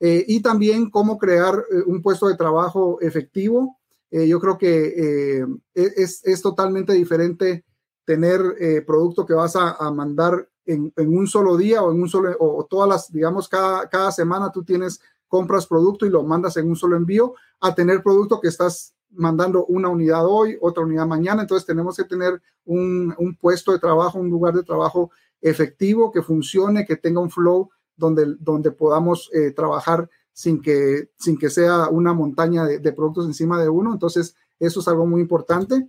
Eh, 0.00 0.24
y 0.26 0.42
también 0.42 0.90
cómo 0.90 1.18
crear 1.18 1.64
eh, 1.70 1.82
un 1.86 2.02
puesto 2.02 2.28
de 2.28 2.36
trabajo 2.36 3.00
efectivo. 3.00 3.78
Eh, 4.10 4.26
yo 4.26 4.40
creo 4.40 4.58
que 4.58 5.42
e-, 5.74 5.92
es, 5.96 6.20
es, 6.24 6.42
totalmente 6.42 6.92
diferente 6.92 7.64
tener 8.04 8.84
producto 8.86 9.24
que 9.24 9.32
vas 9.32 9.56
a, 9.56 9.90
mandar 9.90 10.46
en, 10.66 10.92
en, 10.96 11.16
un 11.16 11.26
solo 11.26 11.56
día 11.56 11.82
o 11.82 11.90
en 11.90 12.02
un 12.02 12.08
solo, 12.08 12.36
o 12.38 12.66
todas 12.66 12.88
las, 12.88 13.10
digamos, 13.10 13.48
cada, 13.48 13.88
cada 13.88 14.12
semana 14.12 14.52
tú 14.52 14.62
tienes, 14.62 15.00
compras 15.26 15.66
producto 15.66 16.04
y 16.04 16.10
lo 16.10 16.22
mandas 16.22 16.58
en 16.58 16.68
un 16.68 16.76
solo 16.76 16.96
envío, 16.96 17.34
a 17.60 17.74
tener 17.74 18.02
producto 18.02 18.40
que 18.40 18.48
estás 18.48 18.94
mandando 19.08 19.64
una 19.66 19.88
unidad 19.88 20.26
hoy, 20.26 20.58
otra 20.60 20.84
unidad 20.84 21.06
mañana. 21.06 21.42
Entonces 21.42 21.66
tenemos 21.66 21.96
que 21.96 22.04
tener 22.04 22.42
un, 22.66 23.14
un 23.16 23.36
puesto 23.36 23.72
de 23.72 23.78
trabajo, 23.78 24.18
un 24.18 24.28
lugar 24.28 24.52
de 24.52 24.64
trabajo 24.64 25.10
efectivo, 25.40 26.12
que 26.12 26.22
funcione, 26.22 26.84
que 26.84 26.96
tenga 26.96 27.20
un 27.20 27.30
flow 27.30 27.70
donde, 27.96 28.36
donde 28.38 28.70
podamos 28.70 29.30
eh, 29.32 29.52
trabajar 29.52 30.08
sin 30.32 30.60
que, 30.60 31.10
sin 31.16 31.38
que 31.38 31.50
sea 31.50 31.88
una 31.88 32.12
montaña 32.12 32.64
de, 32.64 32.92
productos 32.92 33.26
encima 33.26 33.60
de 33.60 33.68
uno. 33.68 33.92
Entonces, 33.92 34.34
eso 34.58 34.80
es 34.80 34.88
algo 34.88 35.06
muy 35.06 35.20
importante. 35.20 35.88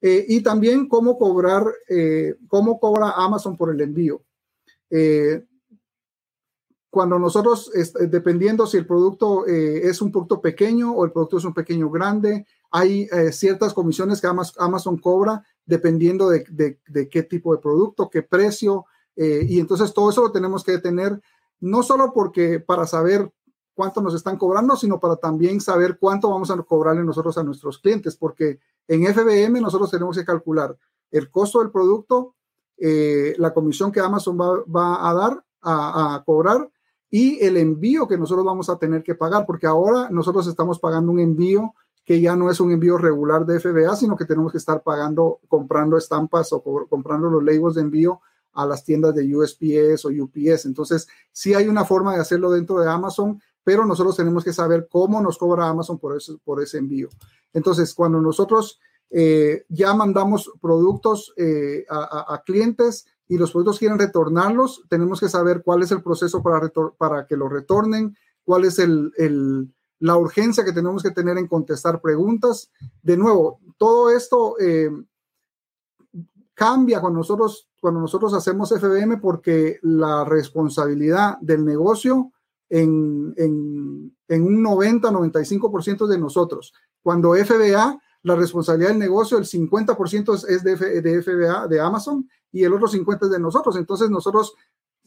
Eh, 0.00 0.24
y 0.28 0.40
también 0.40 0.88
cómo 0.88 1.18
cobrar, 1.18 1.66
eh, 1.88 2.36
cómo 2.48 2.78
cobra 2.78 3.10
Amazon 3.10 3.56
por 3.56 3.72
el 3.72 3.80
envío. 3.80 4.22
cuando 6.90 7.18
nosotros, 7.18 7.70
dependiendo 8.10 8.66
si 8.66 8.76
el 8.76 8.86
producto 8.86 9.46
es 9.46 10.02
un 10.02 10.12
producto 10.12 10.42
pequeño 10.42 10.92
o 10.92 11.06
el 11.06 11.10
producto 11.10 11.38
es 11.38 11.44
un 11.46 11.54
pequeño 11.54 11.88
grande, 11.88 12.44
hay 12.70 13.08
ciertas 13.30 13.72
comisiones 13.72 14.20
que 14.20 14.26
Amazon, 14.26 14.98
cobra 14.98 15.42
dependiendo 15.64 16.28
de, 16.28 16.44
de, 16.86 17.08
qué 17.08 17.22
tipo 17.22 17.54
de 17.54 17.62
producto, 17.62 18.10
qué 18.10 18.20
precio, 18.22 18.84
y 19.16 19.58
entonces 19.58 19.94
todo 19.94 20.10
eso 20.10 20.20
lo 20.20 20.32
tenemos 20.32 20.62
que 20.62 20.76
tener 20.76 21.18
no 21.62 21.82
solo 21.84 22.12
porque 22.12 22.58
para 22.58 22.86
saber 22.86 23.32
cuánto 23.74 24.02
nos 24.02 24.14
están 24.14 24.36
cobrando, 24.36 24.76
sino 24.76 24.98
para 24.98 25.16
también 25.16 25.60
saber 25.60 25.96
cuánto 25.98 26.28
vamos 26.28 26.50
a 26.50 26.56
cobrarle 26.62 27.04
nosotros 27.04 27.38
a 27.38 27.44
nuestros 27.44 27.78
clientes, 27.78 28.16
porque 28.16 28.58
en 28.88 29.06
FBM 29.06 29.60
nosotros 29.60 29.90
tenemos 29.90 30.16
que 30.16 30.24
calcular 30.24 30.76
el 31.10 31.30
costo 31.30 31.60
del 31.60 31.70
producto, 31.70 32.34
eh, 32.76 33.34
la 33.38 33.54
comisión 33.54 33.92
que 33.92 34.00
Amazon 34.00 34.36
va, 34.38 35.08
a 35.08 35.14
dar, 35.14 35.44
a, 35.62 36.22
cobrar, 36.26 36.68
y 37.08 37.38
el 37.44 37.56
envío 37.56 38.08
que 38.08 38.18
nosotros 38.18 38.44
vamos 38.44 38.68
a 38.68 38.78
tener 38.78 39.04
que 39.04 39.14
pagar, 39.14 39.46
porque 39.46 39.66
ahora 39.66 40.08
nosotros 40.10 40.48
estamos 40.48 40.80
pagando 40.80 41.12
un 41.12 41.20
envío 41.20 41.74
que 42.04 42.20
ya 42.20 42.34
no 42.34 42.50
es 42.50 42.58
un 42.58 42.72
envío 42.72 42.98
regular 42.98 43.46
de 43.46 43.60
FBA, 43.60 43.94
sino 43.94 44.16
que 44.16 44.24
tenemos 44.24 44.50
que 44.50 44.58
estar 44.58 44.82
pagando, 44.82 45.38
comprando 45.46 45.96
estampas 45.96 46.52
o 46.52 46.60
comprando 46.88 47.30
los 47.30 47.44
labels 47.44 47.76
de 47.76 47.82
envío 47.82 48.20
a 48.52 48.66
las 48.66 48.84
tiendas 48.84 49.14
de 49.14 49.34
USPS 49.34 50.04
o 50.04 50.08
UPS. 50.08 50.66
Entonces, 50.66 51.08
sí 51.32 51.54
hay 51.54 51.68
una 51.68 51.84
forma 51.84 52.14
de 52.14 52.20
hacerlo 52.20 52.50
dentro 52.50 52.80
de 52.80 52.90
Amazon, 52.90 53.40
pero 53.64 53.86
nosotros 53.86 54.16
tenemos 54.16 54.44
que 54.44 54.52
saber 54.52 54.88
cómo 54.90 55.20
nos 55.20 55.38
cobra 55.38 55.68
Amazon 55.68 55.98
por 55.98 56.16
ese, 56.16 56.34
por 56.44 56.62
ese 56.62 56.78
envío. 56.78 57.08
Entonces, 57.52 57.94
cuando 57.94 58.20
nosotros 58.20 58.80
eh, 59.10 59.64
ya 59.68 59.92
mandamos 59.94 60.50
productos 60.60 61.34
eh, 61.36 61.84
a, 61.90 62.42
clientes 62.46 63.06
y 63.28 63.36
los 63.36 63.52
productos 63.52 63.78
quieren 63.78 63.98
retornarlos, 63.98 64.84
tenemos 64.88 65.20
que 65.20 65.28
saber 65.28 65.62
cuál 65.62 65.82
es 65.82 65.90
el 65.92 66.02
proceso 66.02 66.42
para, 66.42 66.72
para 66.96 67.26
que 67.26 67.36
lo 67.36 67.48
retornen, 67.48 68.16
cuál 68.44 68.64
es 68.64 68.78
el, 68.78 69.12
la 69.98 70.16
urgencia 70.16 70.64
que 70.64 70.72
tenemos 70.72 71.02
que 71.02 71.10
tener 71.10 71.38
en 71.38 71.46
contestar 71.46 72.00
preguntas. 72.00 72.70
De 73.02 73.16
nuevo, 73.16 73.60
todo 73.76 74.10
esto 74.10 74.56
eh, 74.58 74.90
cambia 76.54 77.00
cuando 77.00 77.18
nosotros, 77.18 77.68
cuando 77.80 78.00
nosotros 78.00 78.34
hacemos 78.34 78.70
FBM 78.70 79.20
porque 79.20 79.78
la 79.82 80.24
responsabilidad 80.24 81.38
del 81.40 81.64
negocio 81.64 82.32
en, 82.68 83.34
en, 83.36 84.16
en 84.28 84.42
un 84.42 84.64
90-95% 84.64 86.06
de 86.06 86.18
nosotros. 86.18 86.72
Cuando 87.02 87.34
FBA, 87.34 88.00
la 88.22 88.36
responsabilidad 88.36 88.90
del 88.90 88.98
negocio, 88.98 89.36
el 89.36 89.44
50% 89.44 90.48
es 90.48 90.62
de, 90.62 90.76
de, 91.02 91.22
FBA, 91.22 91.66
de 91.66 91.80
Amazon, 91.80 92.28
y 92.50 92.64
el 92.64 92.72
otro 92.72 92.88
50% 92.88 93.24
es 93.24 93.30
de 93.30 93.38
nosotros. 93.38 93.76
Entonces 93.76 94.08
nosotros, 94.08 94.54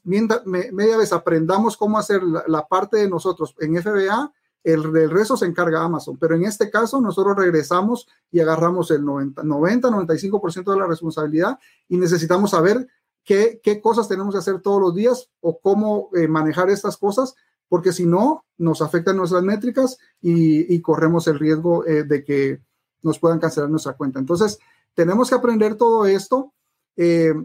media 0.03 0.97
vez 0.97 1.11
aprendamos 1.13 1.77
cómo 1.77 1.97
hacer 1.97 2.21
la, 2.21 2.43
la 2.47 2.67
parte 2.67 2.97
de 2.97 3.09
nosotros 3.09 3.55
en 3.59 3.81
FBA, 3.81 4.31
el, 4.65 4.91
del 4.91 5.11
resto 5.11 5.37
se 5.37 5.45
encarga 5.45 5.83
Amazon, 5.83 6.17
pero 6.17 6.35
en 6.35 6.43
este 6.43 6.71
caso 6.71 6.99
nosotros 6.99 7.37
regresamos 7.37 8.07
y 8.31 8.39
agarramos 8.39 8.89
el 8.89 9.05
90, 9.05 9.43
90 9.43 9.89
95% 9.89 10.73
de 10.73 10.79
la 10.79 10.87
responsabilidad 10.87 11.59
y 11.87 11.97
necesitamos 11.97 12.51
saber 12.51 12.87
qué, 13.23 13.59
qué, 13.61 13.79
cosas 13.79 14.07
tenemos 14.07 14.33
que 14.33 14.39
hacer 14.39 14.61
todos 14.61 14.81
los 14.81 14.95
días 14.95 15.29
o 15.39 15.59
cómo 15.59 16.09
eh, 16.15 16.27
manejar 16.27 16.71
estas 16.71 16.97
cosas, 16.97 17.35
porque 17.69 17.93
si 17.93 18.07
no, 18.07 18.43
nos 18.57 18.81
afectan 18.81 19.17
nuestras 19.17 19.43
métricas 19.43 19.99
y, 20.19 20.81
corremos 20.81 21.27
el 21.27 21.37
riesgo 21.37 21.85
eh, 21.85 22.03
de 22.03 22.23
que 22.23 22.61
nos 23.03 23.19
puedan 23.19 23.39
cancelar 23.39 23.69
nuestra 23.69 23.93
cuenta. 23.93 24.17
Entonces, 24.17 24.57
tenemos 24.95 25.29
que 25.29 25.35
aprender 25.35 25.75
todo 25.75 26.07
esto. 26.07 26.53
Eh, 26.97 27.35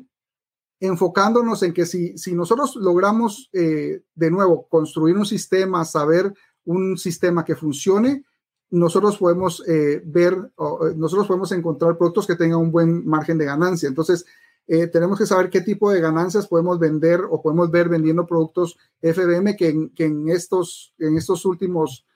enfocándonos 0.82 1.62
en 1.62 1.74
que 1.74 1.84
si, 1.84 2.16
si 2.16 2.34
nosotros 2.34 2.74
logramos 2.76 3.50
de 3.52 4.30
nuevo 4.30 4.66
construir 4.66 5.14
un 5.18 5.26
sistema, 5.26 5.84
saber 5.84 6.32
un 6.64 6.98
sistema 6.98 7.44
que 7.44 7.56
funcione, 7.56 8.24
nosotros 8.70 9.18
podemos 9.18 9.62
eh, 9.66 10.02
ver, 10.04 10.34
eh, 10.34 10.94
nosotros 10.96 11.26
podemos 11.26 11.50
encontrar 11.52 11.98
productos 11.98 12.26
que 12.26 12.36
tengan 12.36 12.60
un 12.60 12.70
buen 12.70 13.06
margen 13.06 13.38
de 13.38 13.46
ganancia. 13.46 13.88
Entonces, 13.88 14.24
tenemos 14.92 15.18
que 15.18 15.26
saber 15.26 15.50
qué 15.50 15.62
tipo 15.62 15.90
de 15.90 16.00
ganancias 16.00 16.46
podemos 16.46 16.78
vender 16.78 17.22
o 17.28 17.42
podemos 17.42 17.72
ver 17.72 17.88
vendiendo 17.88 18.24
productos 18.24 18.78
FBM 19.02 19.56
que, 19.56 19.90
que 19.96 20.04
en, 20.04 20.28
estos, 20.28 20.94
en 20.98 21.16
estos 21.16 21.44
últimos, 21.44 22.06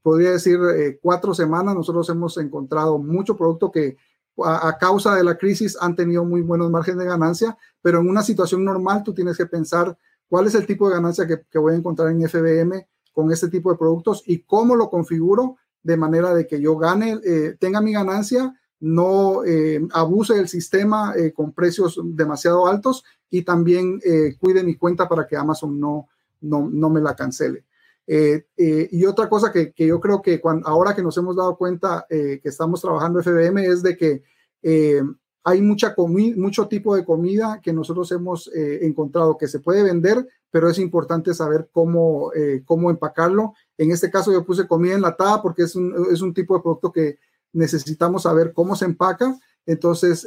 podría 0.00 0.30
decir, 0.30 0.58
cuatro 1.02 1.34
semanas, 1.34 1.74
nosotros 1.74 2.08
hemos 2.08 2.38
encontrado 2.38 2.96
mucho 2.96 3.36
producto 3.36 3.70
que 3.70 3.98
a, 4.44 4.76
causa 4.78 5.14
de 5.14 5.24
la 5.24 5.36
crisis 5.36 5.76
han 5.80 5.94
tenido 5.94 6.24
muy 6.24 6.42
buenos 6.42 6.70
márgenes 6.70 7.00
de 7.00 7.10
ganancia, 7.10 7.56
pero 7.80 8.00
en 8.00 8.08
una 8.08 8.22
situación 8.22 8.64
normal 8.64 9.02
tú 9.02 9.12
tienes 9.12 9.36
que 9.36 9.46
pensar 9.46 9.96
cuál 10.28 10.46
es 10.46 10.54
el 10.54 10.66
tipo 10.66 10.88
de 10.88 10.94
ganancia 10.94 11.26
que, 11.26 11.58
voy 11.58 11.74
a 11.74 11.76
encontrar 11.76 12.08
en 12.08 12.28
FBM 12.28 12.86
con 13.12 13.30
este 13.30 13.48
tipo 13.48 13.70
de 13.70 13.78
productos 13.78 14.22
y 14.26 14.40
cómo 14.40 14.76
lo 14.76 14.90
configuro 14.90 15.56
de 15.82 15.96
manera 15.96 16.34
de 16.34 16.46
que 16.46 16.60
yo 16.60 16.76
gane, 16.76 17.18
eh, 17.24 17.56
tenga 17.58 17.80
mi 17.80 17.92
ganancia, 17.92 18.54
no 18.80 19.44
eh, 19.44 19.80
abuse 19.92 20.34
del 20.34 20.48
sistema 20.48 21.14
eh, 21.16 21.32
con 21.32 21.52
precios 21.52 22.00
demasiado 22.02 22.66
altos 22.66 23.04
y 23.30 23.42
también 23.42 24.00
cuide 24.38 24.62
mi 24.62 24.76
cuenta 24.76 25.08
para 25.08 25.26
que 25.26 25.36
Amazon 25.36 25.80
no, 25.80 26.08
no, 26.42 26.68
no 26.70 26.90
me 26.90 27.00
la 27.00 27.16
cancele. 27.16 27.64
y 28.06 29.04
otra 29.06 29.28
cosa 29.28 29.50
que, 29.50 29.72
que, 29.72 29.86
yo 29.86 29.98
creo 30.00 30.20
que 30.20 30.38
cuando, 30.38 30.68
ahora 30.68 30.94
que 30.94 31.02
nos 31.02 31.16
hemos 31.16 31.36
dado 31.36 31.56
cuenta 31.56 32.04
que 32.10 32.40
estamos 32.44 32.82
trabajando 32.82 33.22
FBM 33.22 33.64
es 33.64 33.82
de 33.82 33.96
que 33.96 34.22
eh, 34.62 35.02
hay 35.44 35.60
mucha 35.60 35.94
mucho 35.98 36.68
tipo 36.68 36.94
de 36.94 37.04
comida 37.04 37.60
que 37.62 37.72
nosotros 37.72 38.10
hemos 38.12 38.48
eh, 38.54 38.86
encontrado 38.86 39.36
que 39.36 39.48
se 39.48 39.58
puede 39.58 39.82
vender, 39.82 40.26
pero 40.52 40.68
es 40.68 40.78
importante 40.78 41.34
saber 41.34 41.68
cómo, 41.72 42.32
eh, 42.34 42.62
cómo 42.64 42.90
empacarlo. 42.90 43.54
En 43.78 43.90
este 43.90 44.10
caso 44.10 44.30
yo 44.30 44.44
puse 44.44 44.68
comida 44.68 44.94
enlatada 44.94 45.42
porque 45.42 45.62
es 45.62 45.74
un, 45.74 46.06
es 46.12 46.20
un 46.20 46.32
tipo 46.32 46.54
de 46.54 46.62
producto 46.62 46.92
que 46.92 47.18
necesitamos 47.52 48.22
saber 48.22 48.52
cómo 48.52 48.76
se 48.76 48.84
empaca. 48.84 49.36
Entonces 49.66 50.26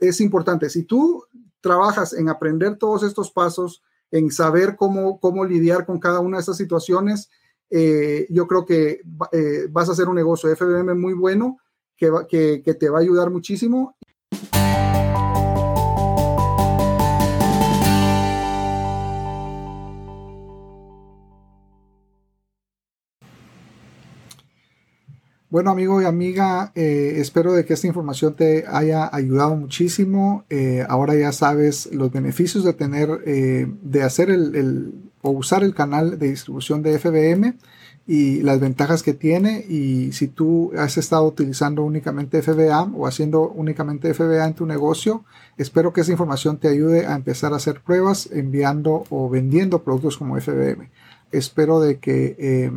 es 0.00 0.20
importante. 0.20 0.70
Si 0.70 0.84
tú 0.84 1.24
trabajas 1.60 2.12
en 2.12 2.28
aprender 2.28 2.76
todos 2.76 3.02
estos 3.02 3.30
pasos, 3.30 3.82
en 4.10 4.30
saber 4.30 4.76
cómo, 4.76 5.18
cómo 5.18 5.44
lidiar 5.44 5.84
con 5.84 5.98
cada 5.98 6.20
una 6.20 6.36
de 6.36 6.42
estas 6.42 6.58
situaciones, 6.58 7.28
yo 7.70 8.46
creo 8.46 8.64
que 8.66 9.00
vas 9.70 9.88
a 9.88 9.92
hacer 9.92 10.08
un 10.08 10.14
negocio 10.14 10.54
FBM 10.54 10.94
muy 10.94 11.14
bueno 11.14 11.58
que, 11.96 12.62
que, 12.64 12.74
te 12.74 12.88
va 12.88 12.98
a 12.98 13.02
ayudar 13.02 13.30
muchísimo. 13.30 13.95
Bueno, 25.56 25.70
amigo 25.70 26.02
y 26.02 26.04
amiga, 26.04 26.70
eh, 26.74 27.14
espero 27.16 27.54
de 27.54 27.64
que 27.64 27.72
esta 27.72 27.86
información 27.86 28.34
te 28.34 28.66
haya 28.68 29.08
ayudado 29.10 29.56
muchísimo. 29.56 30.44
Eh, 30.50 30.84
ahora 30.86 31.14
ya 31.14 31.32
sabes 31.32 31.88
los 31.94 32.12
beneficios 32.12 32.62
de 32.62 32.74
tener, 32.74 33.22
eh, 33.24 33.66
de 33.80 34.02
hacer 34.02 34.28
el, 34.28 34.92
o 35.22 35.30
usar 35.30 35.64
el 35.64 35.74
canal 35.74 36.18
de 36.18 36.28
distribución 36.28 36.82
de 36.82 36.98
FBM 36.98 37.54
y 38.06 38.42
las 38.42 38.60
ventajas 38.60 39.02
que 39.02 39.14
tiene 39.14 39.64
y 39.66 40.12
si 40.12 40.28
tú 40.28 40.72
has 40.76 40.98
estado 40.98 41.24
utilizando 41.24 41.84
únicamente 41.84 42.42
FBA 42.42 42.90
o 42.94 43.06
haciendo 43.06 43.48
únicamente 43.48 44.12
FBA 44.12 44.46
en 44.46 44.52
tu 44.52 44.66
negocio, 44.66 45.24
espero 45.56 45.90
que 45.94 46.02
esa 46.02 46.12
información 46.12 46.58
te 46.58 46.68
ayude 46.68 47.06
a 47.06 47.14
empezar 47.14 47.54
a 47.54 47.56
hacer 47.56 47.80
pruebas 47.80 48.28
enviando 48.30 49.04
o 49.08 49.30
vendiendo 49.30 49.82
productos 49.82 50.18
como 50.18 50.38
FBM. 50.38 50.90
Espero 51.32 51.80
de 51.80 51.98
que 51.98 52.70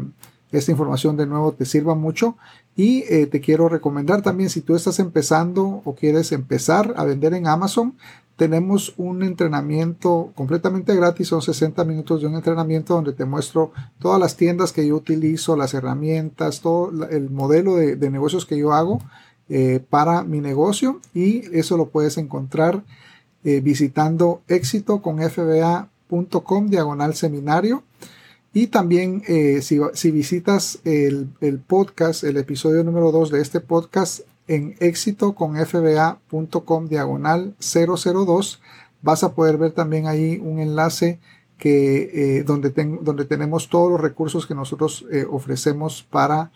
esta 0.52 0.72
información 0.72 1.16
de 1.16 1.28
nuevo 1.28 1.52
te 1.52 1.66
sirva 1.66 1.94
mucho 1.94 2.38
y 2.80 3.04
eh, 3.10 3.28
te 3.28 3.42
quiero 3.42 3.68
recomendar 3.68 4.22
también 4.22 4.50
si 4.50 4.62
tú 4.62 4.74
estás 4.74 5.00
empezando 5.00 5.82
o 5.84 5.96
quieres 5.96 6.32
empezar 6.32 6.94
a 6.96 7.04
vender 7.04 7.34
en 7.34 7.46
Amazon, 7.46 7.98
tenemos 8.38 8.94
un 8.96 9.22
entrenamiento 9.22 10.32
completamente 10.34 10.96
gratis, 10.96 11.28
son 11.28 11.42
60 11.42 11.84
minutos 11.84 12.22
de 12.22 12.28
un 12.28 12.36
entrenamiento 12.36 12.94
donde 12.94 13.12
te 13.12 13.26
muestro 13.26 13.74
todas 14.00 14.18
las 14.18 14.38
tiendas 14.38 14.72
que 14.72 14.88
yo 14.88 14.96
utilizo, 14.96 15.58
las 15.58 15.74
herramientas, 15.74 16.62
todo 16.62 17.06
el 17.10 17.30
modelo 17.30 17.76
de, 17.76 18.10
negocios 18.10 18.46
que 18.46 18.58
yo 18.58 18.72
hago 18.72 19.02
eh, 19.50 19.84
para 19.90 20.24
mi 20.24 20.40
negocio 20.40 21.02
y 21.14 21.54
eso 21.54 21.76
lo 21.76 21.90
puedes 21.90 22.18
encontrar 22.18 22.86
eh, 23.44 23.60
visitando 23.60 24.42
éxito 24.48 25.02
con 25.02 25.20
diagonal 26.70 27.14
seminario. 27.14 27.84
Y 28.54 28.68
también 28.68 29.24
eh, 29.28 29.62
si, 29.62 30.12
visitas 30.12 30.80
el, 30.84 31.30
podcast, 31.68 32.24
el 32.24 32.38
episodio 32.38 32.84
número 32.84 33.12
2 33.12 33.32
de 33.32 33.42
este 33.42 33.60
podcast, 33.60 34.22
en 34.48 34.76
éxito 34.80 35.34
con 35.34 35.56
diagonal 36.90 37.54
002 37.60 38.62
vas 39.04 39.24
a 39.24 39.36
poder 39.36 39.58
ver 39.58 39.72
también 39.72 40.08
ahí 40.08 40.42
un 40.44 40.60
enlace 40.60 41.20
que, 41.60 42.38
eh, 42.40 42.44
donde, 42.44 42.72
donde 43.02 43.26
tenemos 43.26 43.70
todos 43.70 43.92
los 43.92 44.02
recursos 44.02 44.48
que 44.48 44.56
nosotros 44.56 45.06
eh, 45.12 45.26
ofrecemos 45.30 46.04
para 46.10 46.52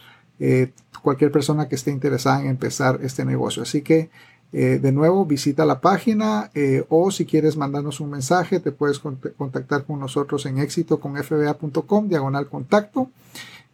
cualquier 1.02 1.32
persona 1.32 1.70
que 1.70 1.76
esté 1.76 1.92
interesada 1.92 2.42
en 2.42 2.48
empezar 2.48 3.00
este 3.02 3.24
negocio. 3.24 3.64
Así 3.64 3.82
que 3.82 4.10
de 4.54 4.92
nuevo 4.92 5.26
visita 5.26 5.66
la 5.66 5.82
página 5.82 6.52
o 6.88 7.10
si 7.10 7.26
quieres 7.26 7.58
mandarnos 7.58 8.00
un 8.00 8.12
mensaje 8.12 8.60
te 8.60 8.72
puedes 8.72 9.00
contactar 9.00 9.84
con 9.84 10.00
nosotros 10.00 10.46
en 10.46 10.60
éxito 10.60 11.00
con 11.00 11.18
fba.com 11.18 12.08
diagonal 12.08 12.48
contacto 12.48 13.10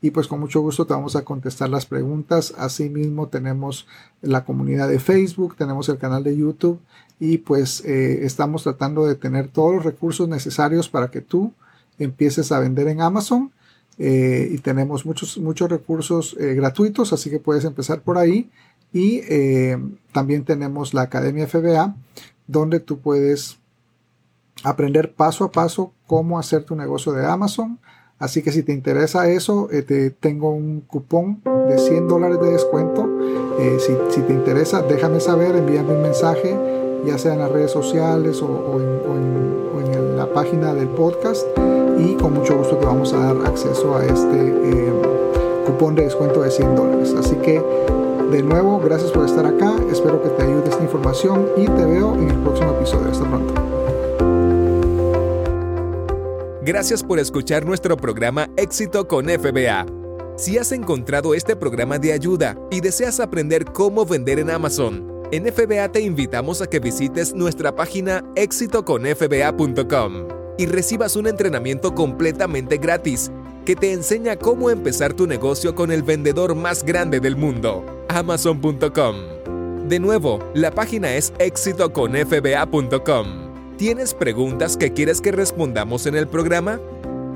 y 0.01 0.11
pues 0.11 0.27
con 0.27 0.39
mucho 0.39 0.61
gusto 0.61 0.85
te 0.85 0.93
vamos 0.93 1.15
a 1.15 1.23
contestar 1.23 1.69
las 1.69 1.85
preguntas. 1.85 2.53
Asimismo 2.57 3.27
tenemos 3.27 3.87
la 4.21 4.45
comunidad 4.45 4.87
de 4.87 4.99
Facebook, 4.99 5.55
tenemos 5.57 5.89
el 5.89 5.97
canal 5.97 6.23
de 6.23 6.37
YouTube 6.37 6.79
y 7.19 7.39
pues 7.39 7.83
eh, 7.85 8.25
estamos 8.25 8.63
tratando 8.63 9.05
de 9.05 9.15
tener 9.15 9.49
todos 9.49 9.75
los 9.75 9.83
recursos 9.83 10.29
necesarios 10.29 10.87
para 10.87 11.11
que 11.11 11.21
tú 11.21 11.53
empieces 11.97 12.51
a 12.51 12.59
vender 12.59 12.87
en 12.87 13.01
Amazon. 13.01 13.51
Eh, 14.01 14.51
y 14.53 14.59
tenemos 14.59 15.05
muchos, 15.05 15.37
muchos 15.37 15.69
recursos 15.69 16.37
eh, 16.39 16.53
gratuitos, 16.53 17.11
así 17.11 17.29
que 17.29 17.39
puedes 17.39 17.65
empezar 17.65 18.01
por 18.01 18.17
ahí. 18.17 18.49
Y 18.91 19.21
también 20.11 20.43
tenemos 20.45 20.93
la 20.93 21.03
Academia 21.03 21.47
FBA, 21.47 21.95
donde 22.47 22.79
tú 22.79 22.99
puedes 22.99 23.59
aprender 24.63 25.13
paso 25.13 25.45
a 25.45 25.51
paso 25.51 25.93
cómo 26.07 26.39
hacer 26.39 26.63
tu 26.63 26.75
negocio 26.75 27.11
de 27.11 27.25
Amazon 27.25 27.79
Así 28.19 28.41
que 28.41 28.51
si 28.51 28.63
te 28.63 28.73
interesa 28.73 29.29
eso, 29.29 29.69
eh, 29.71 29.81
te 29.81 30.09
tengo 30.11 30.51
un 30.51 30.81
cupón 30.81 31.41
de 31.69 31.77
100 31.77 32.09
dólares 32.09 32.41
de 32.41 32.51
descuento. 32.51 33.07
Eh, 33.59 33.77
si, 33.79 34.21
te 34.21 34.33
interesa, 34.33 34.81
déjame 34.81 35.21
saber, 35.21 35.55
envíame 35.55 35.93
un 35.93 36.01
mensaje, 36.01 36.57
ya 37.05 37.17
sea 37.17 37.33
en 37.33 37.39
las 37.39 37.49
redes 37.49 37.71
sociales 37.71 38.41
o, 38.41 38.77
en, 38.77 40.17
la 40.17 40.33
página 40.33 40.73
del 40.73 40.89
podcast. 40.89 41.47
Y 41.97 42.15
con 42.15 42.33
mucho 42.33 42.57
gusto 42.57 42.75
te 42.75 42.85
vamos 42.85 43.13
a 43.13 43.19
dar 43.19 43.37
acceso 43.45 43.95
a 43.95 44.03
este 44.03 44.37
eh, 44.37 44.93
cupón 45.65 45.95
de 45.95 46.03
descuento 46.03 46.41
de 46.41 46.51
100 46.51 46.75
dólares. 46.75 47.15
Así 47.17 47.37
que, 47.37 47.63
de 48.29 48.43
nuevo, 48.43 48.79
gracias 48.79 49.11
por 49.11 49.25
estar 49.25 49.45
acá. 49.45 49.75
Espero 49.91 50.21
que 50.21 50.29
te 50.29 50.43
ayude 50.43 50.69
esta 50.69 50.83
información 50.83 51.49
y 51.57 51.65
te 51.65 51.85
veo 51.85 52.15
en 52.15 52.29
el 52.29 52.37
próximo 52.37 52.71
episodio. 52.71 53.11
Hasta 53.11 53.25
pronto. 53.25 53.53
Gracias 56.61 57.03
por 57.03 57.17
escuchar 57.19 57.65
nuestro 57.65 57.97
programa 57.97 58.47
Éxito 58.55 59.07
con 59.07 59.25
FBA. 59.27 59.85
Si 60.37 60.57
has 60.57 60.71
encontrado 60.71 61.33
este 61.33 61.55
programa 61.55 61.97
de 61.97 62.13
ayuda 62.13 62.55
y 62.69 62.79
deseas 62.81 63.19
aprender 63.19 63.65
cómo 63.65 64.05
vender 64.05 64.39
en 64.39 64.49
Amazon, 64.51 65.05
en 65.31 65.51
FBA 65.51 65.91
te 65.91 66.01
invitamos 66.01 66.61
a 66.61 66.67
que 66.67 66.79
visites 66.79 67.33
nuestra 67.33 67.75
página 67.75 68.23
exitoconfba.com 68.35 70.27
y 70.57 70.65
recibas 70.65 71.15
un 71.15 71.27
entrenamiento 71.27 71.95
completamente 71.95 72.77
gratis 72.77 73.31
que 73.65 73.75
te 73.75 73.91
enseña 73.93 74.37
cómo 74.37 74.69
empezar 74.69 75.13
tu 75.13 75.27
negocio 75.27 75.75
con 75.75 75.91
el 75.91 76.03
vendedor 76.03 76.55
más 76.55 76.83
grande 76.83 77.19
del 77.19 77.35
mundo, 77.35 77.98
amazon.com. 78.09 79.87
De 79.87 79.99
nuevo, 79.99 80.39
la 80.53 80.71
página 80.71 81.15
es 81.15 81.31
exitoconfba.com. 81.39 83.77
¿Tienes 83.77 84.13
preguntas 84.13 84.75
que 84.75 84.91
quieres 84.91 85.21
que 85.21 85.31
respondamos 85.31 86.05
en 86.05 86.15
el 86.15 86.27
programa? 86.27 86.81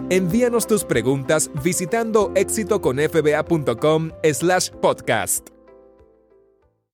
Envíanos 0.10 0.68
tus 0.68 0.84
preguntas 0.84 1.50
visitando 1.64 2.34
éxitoconfba.com 2.36 4.12
slash 4.34 4.70
podcast. 4.82 5.53